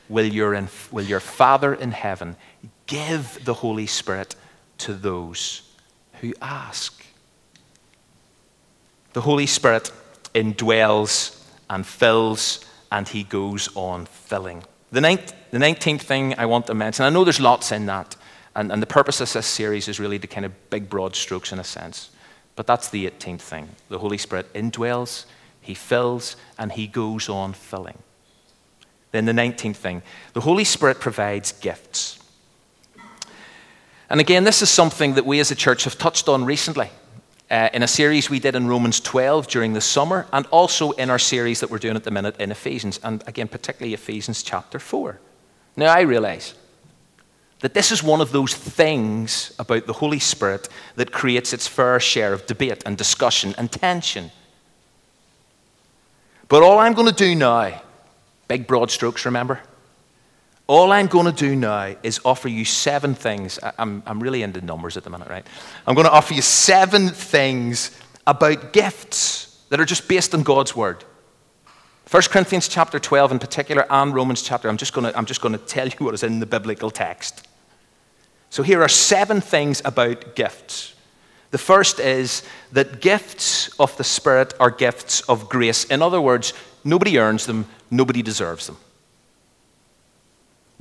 will 0.09 0.27
your, 0.27 0.69
will 0.91 1.05
your 1.05 1.21
Father 1.21 1.75
in 1.75 1.93
heaven 1.93 2.37
give 2.87 3.45
the 3.45 3.55
Holy 3.55 3.87
Spirit 3.87 4.35
to 4.79 4.95
those 4.95 5.63
who 6.21 6.35
ask. 6.41 6.98
The 9.12 9.23
Holy 9.23 9.47
Spirit 9.47 9.91
indwells 10.35 11.43
and 11.71 11.87
fills, 11.87 12.65
and 12.93 13.09
he 13.09 13.25
goes 13.25 13.69
on 13.75 14.07
filling. 14.07 14.65
The, 14.93 15.00
ninth, 15.00 15.35
the 15.50 15.59
19th 15.59 16.03
thing 16.03 16.35
I 16.38 16.47
want 16.47 16.67
to 16.67 16.75
mention, 16.75 17.05
I 17.05 17.11
know 17.11 17.25
there's 17.25 17.41
lots 17.41 17.73
in 17.73 17.87
that, 17.87 18.17
and, 18.55 18.71
and 18.73 18.83
the 18.83 18.87
purpose 18.87 19.21
of 19.21 19.33
this 19.33 19.47
series 19.47 19.88
is 19.88 20.00
really 20.00 20.19
to 20.19 20.27
kind 20.27 20.47
of 20.47 20.71
big, 20.71 20.88
broad 20.88 21.15
strokes 21.17 21.53
in 21.53 21.59
a 21.59 21.65
sense. 21.65 22.11
But 22.57 22.67
that's 22.67 22.88
the 22.88 23.09
18th 23.09 23.41
thing. 23.41 23.69
The 23.88 23.99
Holy 23.99 24.19
Spirit 24.19 24.53
indwells, 24.53 25.27
he 25.61 25.75
fills, 25.75 26.37
and 26.59 26.73
he 26.73 26.87
goes 26.87 27.29
on 27.29 27.53
filling. 27.53 27.99
Then 29.11 29.25
the 29.25 29.33
19th 29.33 29.77
thing 29.77 30.03
the 30.35 30.41
Holy 30.43 30.65
Spirit 30.65 31.00
provides 31.00 31.53
gifts. 31.53 32.19
And 34.11 34.21
again, 34.21 34.45
this 34.45 34.62
is 34.62 34.71
something 34.71 35.15
that 35.15 35.27
we 35.27 35.38
as 35.41 35.50
a 35.50 35.55
church 35.55 35.85
have 35.85 35.99
touched 35.99 36.29
on 36.29 36.45
recently 36.45 36.91
uh, 37.50 37.69
in 37.73 37.83
a 37.83 37.88
series 37.88 38.28
we 38.28 38.38
did 38.38 38.55
in 38.55 38.67
Romans 38.67 39.00
12 39.00 39.47
during 39.49 39.73
the 39.73 39.81
summer, 39.81 40.26
and 40.33 40.47
also 40.47 40.93
in 40.93 41.11
our 41.11 41.19
series 41.19 41.61
that 41.61 41.71
we're 41.71 41.78
doing 41.78 41.97
at 41.97 42.05
the 42.05 42.11
minute 42.11 42.38
in 42.38 42.50
Ephesians, 42.50 43.00
and 43.02 43.25
again, 43.26 43.49
particularly 43.49 43.95
Ephesians 43.95 44.43
chapter 44.43 44.78
4. 44.78 45.19
Now, 45.76 45.95
I 45.95 46.02
realize 46.02 46.55
that 47.61 47.75
this 47.75 47.90
is 47.90 48.02
one 48.02 48.21
of 48.21 48.33
those 48.33 48.55
things 48.55 49.55
about 49.59 49.87
the 49.87 49.93
Holy 49.95 50.19
Spirit 50.19 50.69
that 50.97 51.12
creates 51.12 51.52
its 51.52 51.67
fair 51.67 51.99
share 51.99 52.33
of 52.33 52.47
debate 52.47 52.83
and 52.87 52.97
discussion 52.97 53.55
and 53.59 53.71
tension. 53.73 54.31
But 56.49 56.62
all 56.62 56.78
I'm 56.78 56.95
going 56.95 57.09
to 57.09 57.14
do 57.14 57.35
now, 57.35 57.83
big 58.47 58.67
broad 58.67 58.90
strokes, 58.90 59.25
remember? 59.25 59.61
All 60.69 60.93
I'm 60.93 61.07
going 61.07 61.25
to 61.25 61.33
do 61.33 61.57
now 61.57 61.97
is 62.03 62.21
offer 62.27 62.47
you 62.47 62.67
seven 62.67 63.15
things. 63.15 63.59
I'm, 63.79 64.03
I'm 64.07 64.23
really 64.23 64.43
into 64.43 64.61
numbers 64.61 64.99
at 64.99 65.03
the 65.03 65.09
minute, 65.09 65.29
right? 65.29 65.47
I'm 65.87 65.95
going 65.95 66.07
to 66.07 66.13
offer 66.13 66.35
you 66.35 66.43
seven 66.43 67.09
things 67.09 67.99
about 68.27 68.75
gifts 68.75 69.65
that 69.71 69.81
are 69.81 69.87
just 69.87 70.07
based 70.09 70.35
on 70.35 70.43
God's 70.43 70.77
word. 70.77 71.05
1 72.11 72.23
Corinthians 72.25 72.69
chapter 72.69 72.99
12 72.99 73.33
in 73.33 73.39
particular 73.39 73.87
and 73.91 74.15
Romans 74.15 74.43
chapter, 74.43 74.69
I'm 74.69 74.77
just 74.77 74.93
going 74.93 75.11
to, 75.11 75.17
I'm 75.17 75.25
just 75.25 75.41
going 75.41 75.53
to 75.53 75.59
tell 75.59 75.89
you 75.89 75.97
what 76.05 76.13
is 76.13 76.23
in 76.23 76.39
the 76.39 76.47
biblical 76.47 76.91
text. 76.91 77.49
So 78.51 78.63
here 78.63 78.83
are 78.83 78.89
seven 78.89 79.41
things 79.41 79.81
about 79.87 80.35
gifts. 80.35 80.95
The 81.51 81.59
first 81.59 81.99
is 81.99 82.43
that 82.73 83.01
gifts 83.01 83.69
of 83.81 83.97
the 83.97 84.05
Spirit 84.05 84.53
are 84.61 84.71
gifts 84.71 85.23
of 85.23 85.49
grace. 85.49 85.85
In 85.85 86.03
other 86.03 86.21
words, 86.21 86.53
nobody 86.85 87.19
earns 87.19 87.47
them, 87.47 87.67
nobody 87.91 88.21
deserves 88.21 88.67
them. 88.67 88.77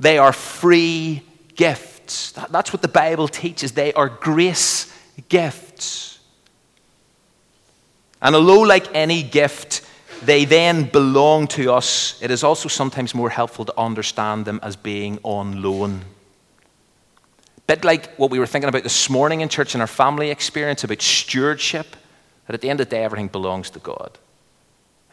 They 0.00 0.18
are 0.18 0.32
free 0.32 1.22
gifts. 1.54 2.32
That's 2.32 2.72
what 2.72 2.82
the 2.82 2.88
Bible 2.88 3.28
teaches. 3.28 3.72
They 3.72 3.92
are 3.92 4.08
grace 4.08 4.92
gifts. 5.28 6.18
And 8.20 8.34
although, 8.34 8.60
like 8.60 8.94
any 8.94 9.22
gift, 9.22 9.82
they 10.22 10.44
then 10.44 10.84
belong 10.84 11.46
to 11.48 11.72
us, 11.72 12.20
it 12.22 12.30
is 12.30 12.42
also 12.42 12.68
sometimes 12.68 13.14
more 13.14 13.30
helpful 13.30 13.64
to 13.64 13.74
understand 13.78 14.44
them 14.44 14.60
as 14.62 14.76
being 14.76 15.18
on 15.22 15.62
loan. 15.62 16.02
Bit 17.66 17.84
like 17.84 18.14
what 18.16 18.30
we 18.30 18.38
were 18.38 18.46
thinking 18.46 18.68
about 18.68 18.82
this 18.82 19.10
morning 19.10 19.40
in 19.40 19.48
church 19.48 19.74
in 19.74 19.80
our 19.80 19.86
family 19.86 20.30
experience 20.30 20.84
about 20.84 21.02
stewardship, 21.02 21.86
that 22.46 22.54
at 22.54 22.60
the 22.60 22.70
end 22.70 22.80
of 22.80 22.88
the 22.88 22.96
day, 22.96 23.04
everything 23.04 23.28
belongs 23.28 23.70
to 23.70 23.78
God. 23.78 24.18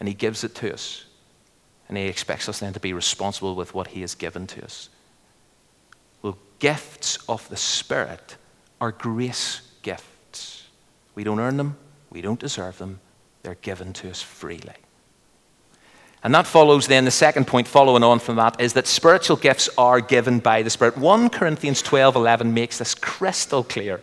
And 0.00 0.08
He 0.08 0.14
gives 0.14 0.42
it 0.42 0.54
to 0.56 0.72
us. 0.72 1.05
And 1.88 1.96
He 1.96 2.04
expects 2.04 2.48
us 2.48 2.60
then 2.60 2.72
to 2.72 2.80
be 2.80 2.92
responsible 2.92 3.54
with 3.54 3.74
what 3.74 3.88
He 3.88 4.00
has 4.00 4.14
given 4.14 4.46
to 4.48 4.64
us. 4.64 4.88
Well, 6.22 6.38
gifts 6.58 7.18
of 7.28 7.48
the 7.48 7.56
Spirit 7.56 8.36
are 8.80 8.92
grace 8.92 9.62
gifts. 9.82 10.66
We 11.14 11.24
don't 11.24 11.40
earn 11.40 11.56
them, 11.56 11.76
we 12.10 12.20
don't 12.20 12.40
deserve 12.40 12.78
them, 12.78 13.00
they're 13.42 13.54
given 13.56 13.92
to 13.94 14.10
us 14.10 14.20
freely. 14.20 14.74
And 16.26 16.34
that 16.34 16.46
follows 16.46 16.88
then 16.88 17.04
the 17.04 17.12
second 17.12 17.46
point 17.46 17.68
following 17.68 18.02
on 18.02 18.18
from 18.18 18.34
that 18.34 18.60
is 18.60 18.72
that 18.72 18.88
spiritual 18.88 19.36
gifts 19.36 19.68
are 19.78 20.00
given 20.00 20.40
by 20.40 20.62
the 20.62 20.70
Spirit. 20.70 20.96
1 20.98 21.30
Corinthians 21.30 21.82
12 21.82 22.16
11 22.16 22.52
makes 22.52 22.78
this 22.78 22.96
crystal 22.96 23.62
clear. 23.62 24.00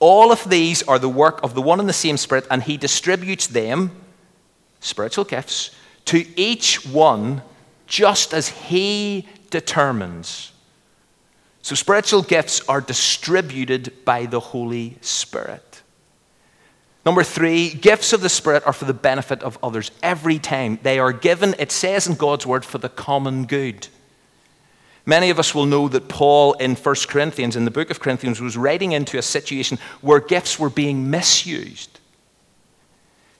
All 0.00 0.32
of 0.32 0.50
these 0.50 0.82
are 0.82 0.98
the 0.98 1.08
work 1.08 1.40
of 1.42 1.54
the 1.54 1.62
one 1.62 1.78
and 1.78 1.88
the 1.88 1.92
same 1.92 2.16
Spirit, 2.16 2.46
and 2.50 2.64
He 2.64 2.76
distributes 2.76 3.46
them, 3.46 3.92
spiritual 4.80 5.24
gifts, 5.24 5.70
to 6.06 6.24
each 6.38 6.86
one 6.86 7.42
just 7.86 8.34
as 8.34 8.48
he 8.48 9.28
determines. 9.50 10.52
So, 11.62 11.74
spiritual 11.74 12.22
gifts 12.22 12.60
are 12.68 12.80
distributed 12.80 14.04
by 14.04 14.26
the 14.26 14.40
Holy 14.40 14.96
Spirit. 15.00 15.82
Number 17.04 17.22
three, 17.22 17.70
gifts 17.70 18.12
of 18.12 18.20
the 18.20 18.28
Spirit 18.28 18.64
are 18.66 18.72
for 18.72 18.84
the 18.84 18.94
benefit 18.94 19.42
of 19.42 19.58
others 19.62 19.90
every 20.02 20.38
time. 20.38 20.78
They 20.82 20.98
are 20.98 21.12
given, 21.12 21.54
it 21.58 21.70
says 21.70 22.06
in 22.06 22.14
God's 22.14 22.46
word, 22.46 22.64
for 22.64 22.78
the 22.78 22.88
common 22.88 23.46
good. 23.46 23.88
Many 25.04 25.30
of 25.30 25.38
us 25.38 25.54
will 25.54 25.66
know 25.66 25.86
that 25.88 26.08
Paul 26.08 26.54
in 26.54 26.74
1 26.74 26.94
Corinthians, 27.08 27.54
in 27.54 27.64
the 27.64 27.70
book 27.70 27.90
of 27.90 28.00
Corinthians, 28.00 28.40
was 28.40 28.56
writing 28.56 28.90
into 28.90 29.18
a 29.18 29.22
situation 29.22 29.78
where 30.00 30.18
gifts 30.18 30.58
were 30.58 30.70
being 30.70 31.08
misused 31.08 31.95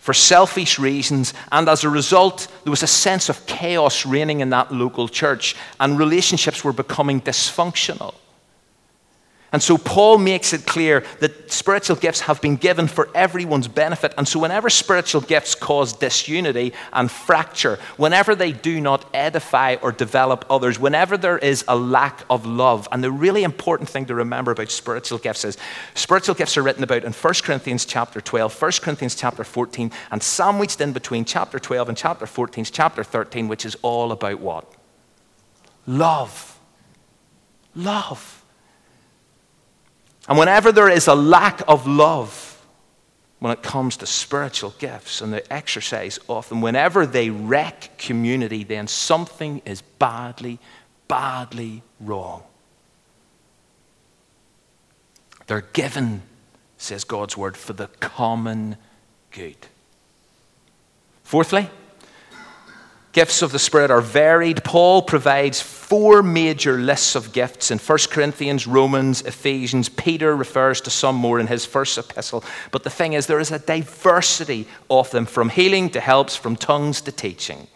for 0.07 0.15
selfish 0.15 0.79
reasons, 0.79 1.35
and 1.51 1.69
as 1.69 1.83
a 1.83 1.91
result, 1.91 2.47
there 2.63 2.71
was 2.71 2.85
a 2.85 2.87
sense 2.87 3.29
of 3.29 3.45
chaos 3.47 4.07
reigning 4.07 4.39
in 4.39 4.51
that 4.51 4.71
local 4.71 5.09
church, 5.09 5.57
and 5.81 5.99
relationships 5.99 6.63
were 6.63 6.73
becoming 6.73 7.21
dysfunctional. 7.21 8.15
And 9.53 9.62
so 9.62 9.79
Paul 9.79 10.19
makes 10.19 10.53
it 10.53 10.67
clear 10.67 11.05
that 11.21 11.53
spiritual 11.53 11.97
gifts 11.97 12.21
have 12.21 12.41
been 12.41 12.57
given 12.57 12.88
for 12.88 13.09
everyone's 13.15 13.69
benefit. 13.69 14.12
And 14.19 14.26
so, 14.26 14.41
whenever 14.41 14.69
spiritual 14.69 15.21
gifts 15.21 15.55
cause 15.55 15.93
disunity 15.93 16.73
and 16.93 17.11
fracture, 17.11 17.79
whenever 17.97 18.35
they 18.35 18.53
do 18.53 18.81
not 18.81 19.09
edify 19.15 19.76
or 19.83 19.93
develop 19.93 20.45
others, 20.50 20.79
whenever 20.79 21.17
there 21.17 21.38
is 21.38 21.65
a 21.69 21.76
lack 21.76 22.25
of 22.29 22.45
love, 22.45 22.88
and 22.91 23.05
the 23.05 23.12
really 23.12 23.45
important 23.45 23.88
thing 23.88 24.07
to 24.07 24.15
remember 24.15 24.50
about 24.50 24.71
spiritual 24.71 25.19
gifts 25.19 25.45
is 25.45 25.57
spiritual 25.95 26.35
gifts 26.35 26.57
are 26.57 26.62
written 26.62 26.83
about 26.83 27.05
in 27.05 27.12
1 27.12 27.35
Corinthians 27.45 27.85
chapter 27.85 28.21
12, 28.21 28.61
1 28.61 28.73
Corinthians 28.83 29.15
chapter 29.15 29.45
14, 29.45 29.93
and 30.11 30.23
sandwiched 30.23 30.81
in 30.81 30.93
between 30.93 31.25
chapter 31.25 31.59
12 31.59 31.88
and 31.88 31.97
chapter 31.97 32.26
14 32.26 32.62
is 32.62 32.71
chapter 32.71 33.05
13, 33.05 33.47
which 33.47 33.65
is 33.65 33.76
all 33.83 34.11
about 34.11 34.41
what? 34.41 34.73
Love 35.87 36.57
love. 37.76 38.46
And 40.28 40.38
whenever 40.38 40.73
there 40.73 40.88
is 40.88 41.06
a 41.06 41.14
lack 41.14 41.62
of 41.68 41.87
love, 41.87 42.64
when 43.38 43.52
it 43.52 43.62
comes 43.62 43.97
to 43.99 44.06
spiritual 44.06 44.75
gifts 44.78 45.21
and 45.21 45.33
the 45.33 45.52
exercise 45.52 46.18
of 46.28 46.49
them, 46.49 46.61
whenever 46.61 47.06
they 47.06 47.30
wreck 47.30 47.97
community, 47.99 48.64
then 48.64 48.88
something 48.88 49.62
is 49.64 49.83
badly, 49.83 50.59
badly 51.06 51.83
wrong. 52.00 52.42
They're 55.47 55.66
given, 55.73 56.23
says 56.76 57.04
God's 57.04 57.37
word, 57.37 57.56
for 57.56 57.73
the 57.73 57.87
common 58.00 58.76
good. 59.30 59.56
Fourthly, 61.23 61.68
Gifts 63.17 63.41
of 63.41 63.51
the 63.51 63.59
Spirit 63.59 63.91
are 63.91 64.03
varied. 64.03 64.63
Paul 64.63 65.01
provides 65.01 65.59
four 65.59 66.23
major 66.23 66.77
lists 66.77 67.15
of 67.15 67.33
gifts 67.33 67.71
in 67.71 67.79
1 67.79 67.99
Corinthians, 68.11 68.67
Romans, 68.67 69.23
Ephesians. 69.23 69.89
Peter 69.89 70.37
refers 70.37 70.83
to 70.83 70.91
some 70.91 71.17
more 71.17 71.41
in 71.41 71.47
his 71.47 71.65
first 71.65 71.97
epistle. 71.97 72.45
But 72.73 72.85
the 72.85 72.91
thing 72.91 73.15
is, 73.15 73.27
there 73.27 73.41
is 73.41 73.51
a 73.51 73.59
diversity 73.59 74.69
of 74.91 75.11
them 75.13 75.25
from 75.25 75.49
healing 75.49 75.89
to 75.93 76.01
helps, 76.01 76.37
from 76.37 76.57
tongues 76.57 77.01
to 77.01 77.11
teaching. 77.11 77.69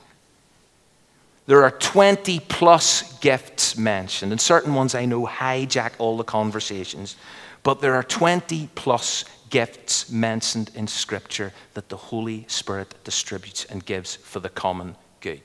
There 1.47 1.65
are 1.65 1.71
20 1.71 2.41
plus 2.41 3.19
gifts 3.21 3.79
mentioned, 3.79 4.33
and 4.33 4.41
certain 4.43 4.75
ones 4.75 4.95
I 4.95 5.07
know 5.07 5.27
hijack 5.27 5.93
all 5.97 6.19
the 6.19 6.23
conversations. 6.23 7.17
But 7.63 7.81
there 7.81 7.95
are 7.95 8.03
20 8.03 8.69
plus 8.75 9.25
gifts 9.49 10.11
mentioned 10.11 10.71
in 10.75 10.87
Scripture 10.87 11.55
that 11.73 11.89
the 11.89 11.97
Holy 11.97 12.45
Spirit 12.47 12.95
distributes 13.05 13.65
and 13.65 13.87
gives 13.87 14.17
for 14.17 14.41
the 14.41 14.51
common 14.51 14.97
good. 15.21 15.43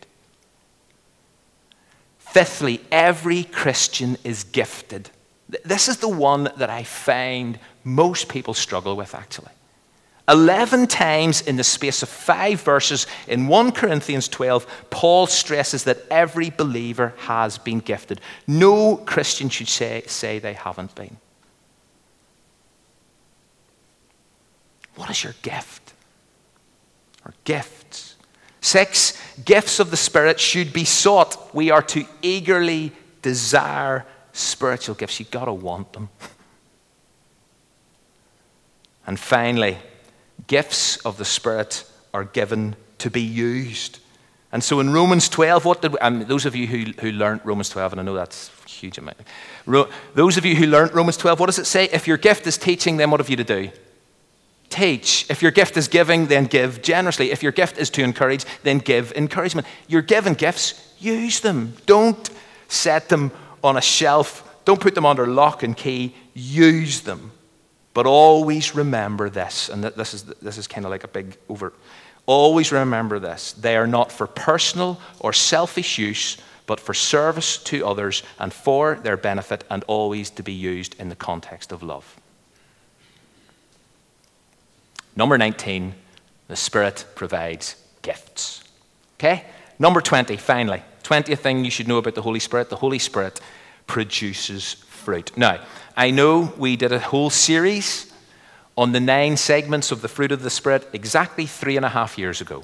Fifthly, 2.17 2.81
every 2.91 3.43
Christian 3.43 4.17
is 4.23 4.43
gifted. 4.43 5.09
This 5.63 5.87
is 5.87 5.97
the 5.97 6.09
one 6.09 6.49
that 6.57 6.69
I 6.69 6.83
find 6.83 7.59
most 7.83 8.27
people 8.29 8.53
struggle 8.53 8.95
with, 8.97 9.13
actually. 9.15 9.51
11 10.27 10.87
times 10.87 11.41
in 11.41 11.55
the 11.55 11.63
space 11.63 12.01
of 12.01 12.09
five 12.09 12.61
verses 12.61 13.05
in 13.27 13.47
1 13.47 13.71
Corinthians 13.73 14.27
12, 14.27 14.87
Paul 14.89 15.27
stresses 15.27 15.83
that 15.83 15.99
every 16.09 16.49
believer 16.49 17.13
has 17.19 17.59
been 17.59 17.79
gifted. 17.79 18.19
No 18.47 18.97
Christian 18.97 19.49
should 19.49 19.67
say, 19.67 20.03
say 20.07 20.39
they 20.39 20.53
haven't 20.53 20.95
been. 20.95 21.17
What 24.95 25.11
is 25.11 25.23
your 25.23 25.35
gift? 25.43 25.93
Or 27.23 27.33
gifts? 27.43 28.15
Six, 28.61 29.21
gifts 29.43 29.79
of 29.79 29.91
the 29.91 29.97
Spirit 29.97 30.39
should 30.39 30.71
be 30.71 30.85
sought. 30.85 31.53
We 31.53 31.71
are 31.71 31.81
to 31.83 32.05
eagerly 32.21 32.91
desire 33.21 34.05
spiritual 34.33 34.95
gifts. 34.95 35.19
You've 35.19 35.31
got 35.31 35.45
to 35.45 35.53
want 35.53 35.93
them. 35.93 36.09
And 39.07 39.19
finally, 39.19 39.77
gifts 40.47 40.97
of 41.05 41.17
the 41.17 41.25
Spirit 41.25 41.83
are 42.13 42.23
given 42.23 42.75
to 42.99 43.09
be 43.09 43.21
used. 43.21 43.99
And 44.51 44.63
so 44.63 44.79
in 44.79 44.93
Romans 44.93 45.27
12, 45.29 45.65
what 45.65 45.81
did 45.81 45.93
we, 45.93 45.99
um, 45.99 46.25
those 46.25 46.45
of 46.45 46.55
you 46.55 46.67
who, 46.67 46.91
who 47.01 47.11
learned 47.11 47.41
Romans 47.43 47.69
12, 47.69 47.93
and 47.93 48.01
I 48.01 48.03
know 48.03 48.13
that's 48.13 48.49
huge 48.65 48.97
amount, 48.97 49.17
Ro, 49.65 49.89
those 50.13 50.37
of 50.37 50.45
you 50.45 50.55
who 50.55 50.65
learned 50.65 50.93
Romans 50.93 51.17
12, 51.17 51.39
what 51.39 51.47
does 51.47 51.59
it 51.59 51.65
say? 51.65 51.85
If 51.91 52.07
your 52.07 52.17
gift 52.17 52.47
is 52.47 52.57
teaching, 52.57 52.97
then 52.97 53.11
what 53.11 53.19
have 53.19 53.29
you 53.29 53.35
to 53.37 53.43
do? 53.43 53.69
Teach. 54.75 55.25
If 55.29 55.41
your 55.41 55.51
gift 55.51 55.77
is 55.77 55.87
giving, 55.87 56.27
then 56.27 56.45
give 56.45 56.81
generously. 56.81 57.31
If 57.31 57.41
your 57.41 57.51
gift 57.51 57.77
is 57.77 57.89
to 57.91 58.03
encourage, 58.03 58.45
then 58.63 58.79
give 58.79 59.13
encouragement. 59.13 59.67
You're 59.87 60.01
given 60.01 60.33
gifts, 60.33 60.93
use 60.99 61.39
them. 61.39 61.73
Don't 61.85 62.29
set 62.67 63.09
them 63.09 63.31
on 63.63 63.77
a 63.77 63.81
shelf, 63.81 64.43
don't 64.65 64.81
put 64.81 64.95
them 64.95 65.05
under 65.05 65.27
lock 65.27 65.63
and 65.63 65.77
key. 65.77 66.15
Use 66.33 67.01
them. 67.01 67.31
But 67.93 68.05
always 68.05 68.75
remember 68.75 69.29
this, 69.29 69.69
and 69.69 69.83
this 69.83 70.13
is, 70.13 70.23
this 70.23 70.57
is 70.57 70.67
kind 70.67 70.85
of 70.85 70.91
like 70.91 71.05
a 71.05 71.07
big 71.07 71.37
over. 71.47 71.71
Always 72.25 72.71
remember 72.71 73.19
this. 73.19 73.53
They 73.53 73.77
are 73.77 73.87
not 73.87 74.11
for 74.11 74.27
personal 74.27 74.99
or 75.19 75.31
selfish 75.31 75.97
use, 75.97 76.37
but 76.65 76.79
for 76.79 76.93
service 76.93 77.57
to 77.63 77.87
others 77.87 78.23
and 78.39 78.51
for 78.51 78.95
their 78.95 79.15
benefit, 79.15 79.63
and 79.69 79.83
always 79.87 80.29
to 80.31 80.43
be 80.43 80.51
used 80.51 80.99
in 80.99 81.09
the 81.09 81.15
context 81.15 81.71
of 81.71 81.83
love. 81.83 82.19
Number 85.15 85.37
19, 85.37 85.95
the 86.47 86.55
Spirit 86.55 87.05
provides 87.15 87.75
gifts. 88.01 88.63
Okay? 89.17 89.45
Number 89.79 90.01
20, 90.01 90.37
finally. 90.37 90.83
20th 91.03 91.39
thing 91.39 91.63
you 91.63 91.71
should 91.71 91.87
know 91.87 91.97
about 91.97 92.15
the 92.15 92.21
Holy 92.21 92.39
Spirit 92.39 92.69
the 92.69 92.75
Holy 92.75 92.99
Spirit 92.99 93.39
produces 93.87 94.73
fruit. 94.73 95.31
Now, 95.37 95.63
I 95.95 96.11
know 96.11 96.53
we 96.57 96.75
did 96.75 96.91
a 96.91 96.99
whole 96.99 97.29
series 97.29 98.11
on 98.77 98.91
the 98.91 98.99
nine 98.99 99.37
segments 99.37 99.91
of 99.91 100.01
the 100.01 100.07
fruit 100.07 100.31
of 100.31 100.41
the 100.41 100.49
Spirit 100.49 100.89
exactly 100.93 101.45
three 101.45 101.77
and 101.77 101.85
a 101.85 101.89
half 101.89 102.17
years 102.17 102.41
ago. 102.41 102.63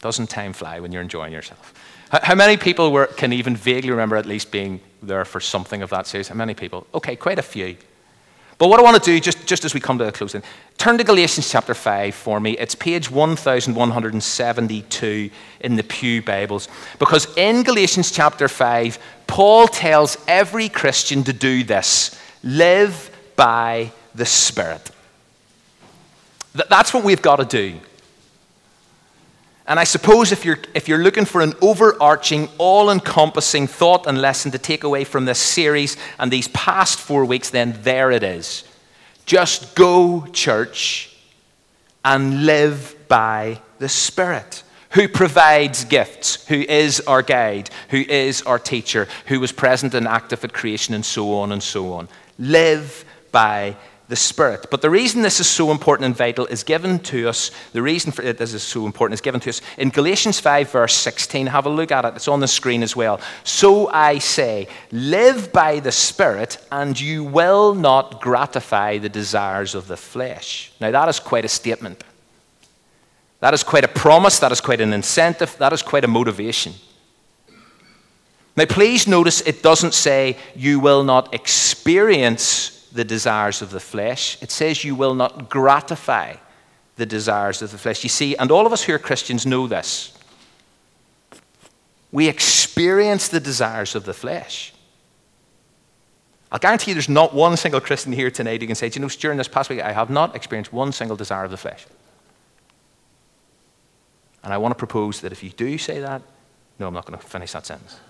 Doesn't 0.00 0.28
time 0.28 0.52
fly 0.52 0.80
when 0.80 0.92
you're 0.92 1.02
enjoying 1.02 1.32
yourself? 1.32 1.74
How 2.10 2.34
many 2.34 2.56
people 2.56 2.90
were, 2.90 3.06
can 3.06 3.32
even 3.32 3.56
vaguely 3.56 3.90
remember 3.90 4.16
at 4.16 4.26
least 4.26 4.50
being 4.50 4.80
there 5.02 5.24
for 5.24 5.40
something 5.40 5.82
of 5.82 5.90
that 5.90 6.06
series? 6.06 6.28
How 6.28 6.34
many 6.34 6.54
people? 6.54 6.86
Okay, 6.92 7.16
quite 7.16 7.38
a 7.38 7.42
few. 7.42 7.76
But 8.60 8.68
what 8.68 8.78
I 8.78 8.82
want 8.82 9.02
to 9.02 9.04
do, 9.10 9.18
just, 9.18 9.46
just 9.46 9.64
as 9.64 9.72
we 9.72 9.80
come 9.80 9.96
to 9.96 10.06
a 10.06 10.12
closing, 10.12 10.42
turn 10.76 10.98
to 10.98 11.04
Galatians 11.04 11.50
chapter 11.50 11.72
5 11.72 12.14
for 12.14 12.40
me. 12.40 12.58
It's 12.58 12.74
page 12.74 13.10
1172 13.10 15.30
in 15.60 15.76
the 15.76 15.82
Pew 15.82 16.20
Bibles. 16.20 16.68
Because 16.98 17.34
in 17.38 17.62
Galatians 17.62 18.10
chapter 18.10 18.48
5, 18.48 18.98
Paul 19.26 19.66
tells 19.66 20.18
every 20.28 20.68
Christian 20.68 21.24
to 21.24 21.32
do 21.32 21.64
this 21.64 22.20
live 22.44 23.10
by 23.34 23.92
the 24.14 24.26
Spirit. 24.26 24.90
That's 26.52 26.92
what 26.92 27.02
we've 27.02 27.22
got 27.22 27.36
to 27.36 27.46
do. 27.46 27.80
And 29.70 29.78
I 29.78 29.84
suppose 29.84 30.32
if 30.32 30.44
you're, 30.44 30.58
if 30.74 30.88
you're 30.88 30.98
looking 30.98 31.24
for 31.24 31.40
an 31.40 31.54
overarching, 31.62 32.48
all 32.58 32.90
encompassing 32.90 33.68
thought 33.68 34.04
and 34.08 34.20
lesson 34.20 34.50
to 34.50 34.58
take 34.58 34.82
away 34.82 35.04
from 35.04 35.26
this 35.26 35.38
series 35.38 35.96
and 36.18 36.28
these 36.28 36.48
past 36.48 36.98
four 36.98 37.24
weeks, 37.24 37.50
then 37.50 37.78
there 37.82 38.10
it 38.10 38.24
is. 38.24 38.64
Just 39.26 39.76
go, 39.76 40.26
church, 40.32 41.16
and 42.04 42.46
live 42.46 42.96
by 43.06 43.62
the 43.78 43.88
Spirit, 43.88 44.64
who 44.90 45.06
provides 45.06 45.84
gifts, 45.84 46.44
who 46.48 46.62
is 46.62 46.98
our 47.02 47.22
guide, 47.22 47.70
who 47.90 47.98
is 47.98 48.42
our 48.42 48.58
teacher, 48.58 49.06
who 49.26 49.38
was 49.38 49.52
present 49.52 49.94
and 49.94 50.08
active 50.08 50.42
at 50.42 50.52
creation, 50.52 50.94
and 50.94 51.06
so 51.06 51.32
on 51.32 51.52
and 51.52 51.62
so 51.62 51.92
on. 51.92 52.08
Live 52.40 53.04
by 53.30 53.76
the 54.10 54.16
Spirit. 54.16 54.66
But 54.70 54.82
the 54.82 54.90
reason 54.90 55.22
this 55.22 55.38
is 55.38 55.46
so 55.46 55.70
important 55.70 56.04
and 56.04 56.16
vital 56.16 56.44
is 56.46 56.64
given 56.64 56.98
to 56.98 57.28
us, 57.28 57.52
the 57.72 57.80
reason 57.80 58.10
for 58.10 58.22
it 58.22 58.38
this 58.38 58.52
is 58.52 58.62
so 58.62 58.84
important 58.84 59.14
is 59.14 59.20
given 59.20 59.40
to 59.40 59.50
us 59.50 59.62
in 59.78 59.90
Galatians 59.90 60.40
5, 60.40 60.70
verse 60.70 60.94
16. 60.94 61.46
Have 61.46 61.64
a 61.64 61.70
look 61.70 61.92
at 61.92 62.04
it, 62.04 62.16
it's 62.16 62.26
on 62.26 62.40
the 62.40 62.48
screen 62.48 62.82
as 62.82 62.96
well. 62.96 63.20
So 63.44 63.88
I 63.88 64.18
say, 64.18 64.66
live 64.90 65.52
by 65.52 65.78
the 65.78 65.92
Spirit, 65.92 66.58
and 66.72 67.00
you 67.00 67.22
will 67.22 67.72
not 67.72 68.20
gratify 68.20 68.98
the 68.98 69.08
desires 69.08 69.76
of 69.76 69.86
the 69.86 69.96
flesh. 69.96 70.72
Now, 70.80 70.90
that 70.90 71.08
is 71.08 71.20
quite 71.20 71.44
a 71.44 71.48
statement. 71.48 72.02
That 73.38 73.54
is 73.54 73.62
quite 73.62 73.84
a 73.84 73.88
promise, 73.88 74.40
that 74.40 74.50
is 74.50 74.60
quite 74.60 74.80
an 74.80 74.92
incentive, 74.92 75.56
that 75.58 75.72
is 75.72 75.82
quite 75.82 76.04
a 76.04 76.08
motivation. 76.08 76.74
Now, 78.56 78.64
please 78.64 79.06
notice 79.06 79.40
it 79.42 79.62
doesn't 79.62 79.94
say 79.94 80.36
you 80.56 80.80
will 80.80 81.04
not 81.04 81.32
experience 81.32 82.79
the 82.92 83.04
desires 83.04 83.62
of 83.62 83.70
the 83.70 83.80
flesh. 83.80 84.40
It 84.42 84.50
says 84.50 84.84
you 84.84 84.94
will 84.94 85.14
not 85.14 85.48
gratify 85.48 86.36
the 86.96 87.06
desires 87.06 87.62
of 87.62 87.70
the 87.70 87.78
flesh. 87.78 88.02
You 88.02 88.08
see, 88.08 88.36
and 88.36 88.50
all 88.50 88.66
of 88.66 88.72
us 88.72 88.82
who 88.82 88.94
are 88.94 88.98
Christians 88.98 89.46
know 89.46 89.66
this. 89.66 90.16
We 92.12 92.28
experience 92.28 93.28
the 93.28 93.40
desires 93.40 93.94
of 93.94 94.04
the 94.04 94.14
flesh. 94.14 94.72
I'll 96.52 96.58
guarantee 96.58 96.90
you 96.90 96.94
there's 96.94 97.08
not 97.08 97.32
one 97.32 97.56
single 97.56 97.80
Christian 97.80 98.12
here 98.12 98.30
tonight 98.30 98.60
who 98.60 98.66
can 98.66 98.74
say, 98.74 98.90
you 98.92 99.00
know, 99.00 99.08
during 99.08 99.38
this 99.38 99.46
past 99.46 99.70
week, 99.70 99.80
I 99.80 99.92
have 99.92 100.10
not 100.10 100.34
experienced 100.34 100.72
one 100.72 100.90
single 100.90 101.16
desire 101.16 101.44
of 101.44 101.52
the 101.52 101.56
flesh. 101.56 101.86
And 104.42 104.52
I 104.52 104.58
want 104.58 104.72
to 104.72 104.78
propose 104.78 105.20
that 105.20 105.32
if 105.32 105.42
you 105.44 105.50
do 105.50 105.78
say 105.78 106.00
that, 106.00 106.22
no, 106.78 106.88
I'm 106.88 106.94
not 106.94 107.06
going 107.06 107.18
to 107.18 107.24
finish 107.24 107.52
that 107.52 107.66
sentence. 107.66 108.00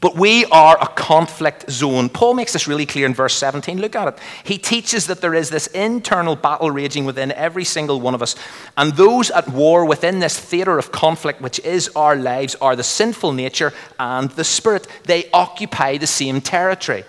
But 0.00 0.14
we 0.14 0.44
are 0.46 0.76
a 0.80 0.86
conflict 0.88 1.70
zone. 1.70 2.08
Paul 2.10 2.34
makes 2.34 2.52
this 2.52 2.68
really 2.68 2.84
clear 2.84 3.06
in 3.06 3.14
verse 3.14 3.34
17. 3.34 3.80
Look 3.80 3.96
at 3.96 4.08
it. 4.08 4.18
He 4.44 4.58
teaches 4.58 5.06
that 5.06 5.20
there 5.20 5.34
is 5.34 5.48
this 5.48 5.68
internal 5.68 6.36
battle 6.36 6.70
raging 6.70 7.06
within 7.06 7.32
every 7.32 7.64
single 7.64 8.00
one 8.00 8.14
of 8.14 8.22
us. 8.22 8.36
And 8.76 8.92
those 8.92 9.30
at 9.30 9.48
war 9.48 9.86
within 9.86 10.18
this 10.18 10.38
theater 10.38 10.78
of 10.78 10.92
conflict, 10.92 11.40
which 11.40 11.58
is 11.60 11.88
our 11.96 12.14
lives, 12.14 12.54
are 12.56 12.76
the 12.76 12.82
sinful 12.82 13.32
nature 13.32 13.72
and 13.98 14.30
the 14.32 14.44
spirit. 14.44 14.86
They 15.04 15.30
occupy 15.32 15.96
the 15.96 16.06
same 16.06 16.40
territory. 16.40 17.04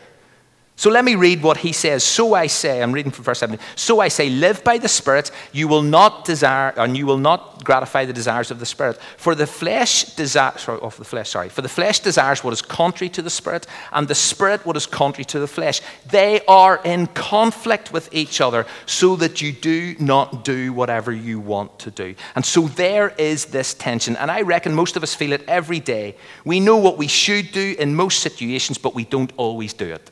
So 0.80 0.92
let 0.92 1.04
me 1.04 1.16
read 1.16 1.42
what 1.42 1.58
he 1.58 1.74
says. 1.74 2.04
So 2.04 2.36
I 2.36 2.46
say, 2.46 2.84
I'm 2.84 2.92
reading 2.92 3.12
from 3.12 3.24
verse 3.24 3.40
7. 3.40 3.58
So 3.76 4.00
I 4.00 4.10
say, 4.10 4.30
live 4.30 4.64
by 4.64 4.78
the 4.78 4.88
Spirit, 4.88 5.32
you 5.52 5.68
will 5.68 5.82
not 5.82 6.24
desire, 6.24 6.72
and 6.78 6.96
you 6.96 7.08
will 7.08 7.18
not 7.18 7.64
gratify 7.66 8.06
the 8.06 8.14
desires 8.14 8.52
of 8.52 8.60
the 8.60 8.66
Spirit. 8.68 9.00
For 9.18 9.34
the 9.34 9.48
flesh 9.48 10.04
desires, 10.14 10.62
sorry, 10.62 10.80
of 10.82 10.96
the 10.96 11.04
flesh, 11.04 11.32
sorry. 11.32 11.50
For 11.50 11.64
the 11.64 11.68
flesh 11.68 12.02
desires 12.02 12.44
what 12.44 12.54
is 12.54 12.62
contrary 12.62 13.10
to 13.10 13.24
the 13.24 13.32
Spirit, 13.32 13.66
and 13.92 14.08
the 14.08 14.14
Spirit 14.14 14.68
what 14.68 14.78
is 14.78 14.86
contrary 14.86 15.26
to 15.26 15.40
the 15.40 15.48
flesh. 15.48 15.82
They 16.12 16.42
are 16.46 16.80
in 16.86 17.08
conflict 17.08 17.92
with 17.92 18.14
each 18.14 18.40
other, 18.40 18.68
so 18.86 19.16
that 19.16 19.42
you 19.42 19.54
do 19.54 19.96
not 19.98 20.46
do 20.46 20.74
whatever 20.74 21.12
you 21.12 21.40
want 21.40 21.80
to 21.80 21.90
do. 21.90 22.14
And 22.36 22.46
so 22.46 22.68
there 22.68 23.16
is 23.18 23.46
this 23.46 23.74
tension. 23.74 24.16
And 24.16 24.30
I 24.30 24.42
reckon 24.42 24.76
most 24.76 24.96
of 24.96 25.02
us 25.02 25.16
feel 25.16 25.34
it 25.34 25.44
every 25.48 25.80
day. 25.80 26.18
We 26.46 26.60
know 26.60 26.78
what 26.78 27.00
we 27.00 27.08
should 27.08 27.52
do 27.52 27.76
in 27.80 27.96
most 27.96 28.20
situations, 28.20 28.78
but 28.78 28.94
we 28.94 29.06
don't 29.06 29.34
always 29.38 29.74
do 29.74 29.92
it. 29.92 30.12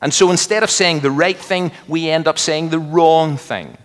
And 0.00 0.12
so 0.12 0.30
instead 0.30 0.62
of 0.62 0.70
saying 0.70 1.00
the 1.00 1.10
right 1.10 1.36
thing, 1.36 1.72
we 1.88 2.10
end 2.10 2.28
up 2.28 2.38
saying 2.38 2.68
the 2.68 2.78
wrong 2.78 3.36
thing. 3.36 3.78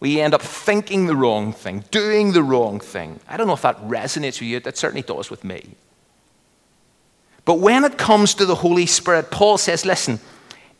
We 0.00 0.20
end 0.20 0.34
up 0.34 0.42
thinking 0.42 1.06
the 1.06 1.16
wrong 1.16 1.52
thing, 1.52 1.84
doing 1.90 2.32
the 2.32 2.42
wrong 2.42 2.80
thing. 2.80 3.20
I 3.28 3.36
don't 3.36 3.46
know 3.46 3.54
if 3.54 3.62
that 3.62 3.80
resonates 3.82 4.40
with 4.40 4.48
you, 4.48 4.60
that 4.60 4.76
certainly 4.76 5.02
does 5.02 5.30
with 5.30 5.44
me. 5.44 5.76
But 7.44 7.54
when 7.54 7.84
it 7.84 7.98
comes 7.98 8.34
to 8.34 8.46
the 8.46 8.54
Holy 8.54 8.86
Spirit, 8.86 9.30
Paul 9.30 9.58
says, 9.58 9.84
listen, 9.84 10.20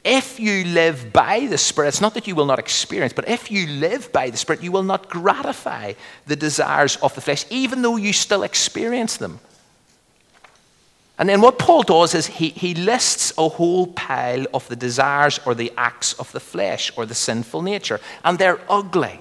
if 0.03 0.39
you 0.39 0.65
live 0.65 1.13
by 1.13 1.47
the 1.47 1.57
Spirit, 1.57 1.89
it's 1.89 2.01
not 2.01 2.15
that 2.15 2.27
you 2.27 2.35
will 2.35 2.45
not 2.45 2.59
experience, 2.59 3.15
but 3.15 3.29
if 3.29 3.51
you 3.51 3.67
live 3.67 4.13
by 4.13 4.29
the 4.29 4.37
Spirit, 4.37 4.63
you 4.63 4.73
will 4.73 4.83
not 4.83 5.09
gratify 5.09 5.95
the 6.27 6.37
desires 6.37 6.97
of 6.97 7.15
the 7.15 7.23
flesh, 7.23 7.47
even 7.49 7.81
though 7.81 7.97
you 7.97 8.13
still 8.13 8.43
experience 8.43 9.17
them. 9.17 9.41
And 11.19 11.29
then 11.29 11.41
what 11.41 11.59
Paul 11.59 11.83
does 11.83 12.15
is 12.15 12.27
he, 12.27 12.49
he 12.51 12.75
lists 12.75 13.33
a 13.39 13.49
whole 13.49 13.87
pile 13.87 14.47
of 14.53 14.67
the 14.69 14.77
desires 14.77 15.39
or 15.47 15.55
the 15.55 15.73
acts 15.77 16.13
of 16.15 16.33
the 16.33 16.41
flesh 16.41 16.91
or 16.97 17.07
the 17.07 17.15
sinful 17.15 17.63
nature, 17.63 18.01
and 18.25 18.39
they're 18.39 18.61
ugly. 18.69 19.21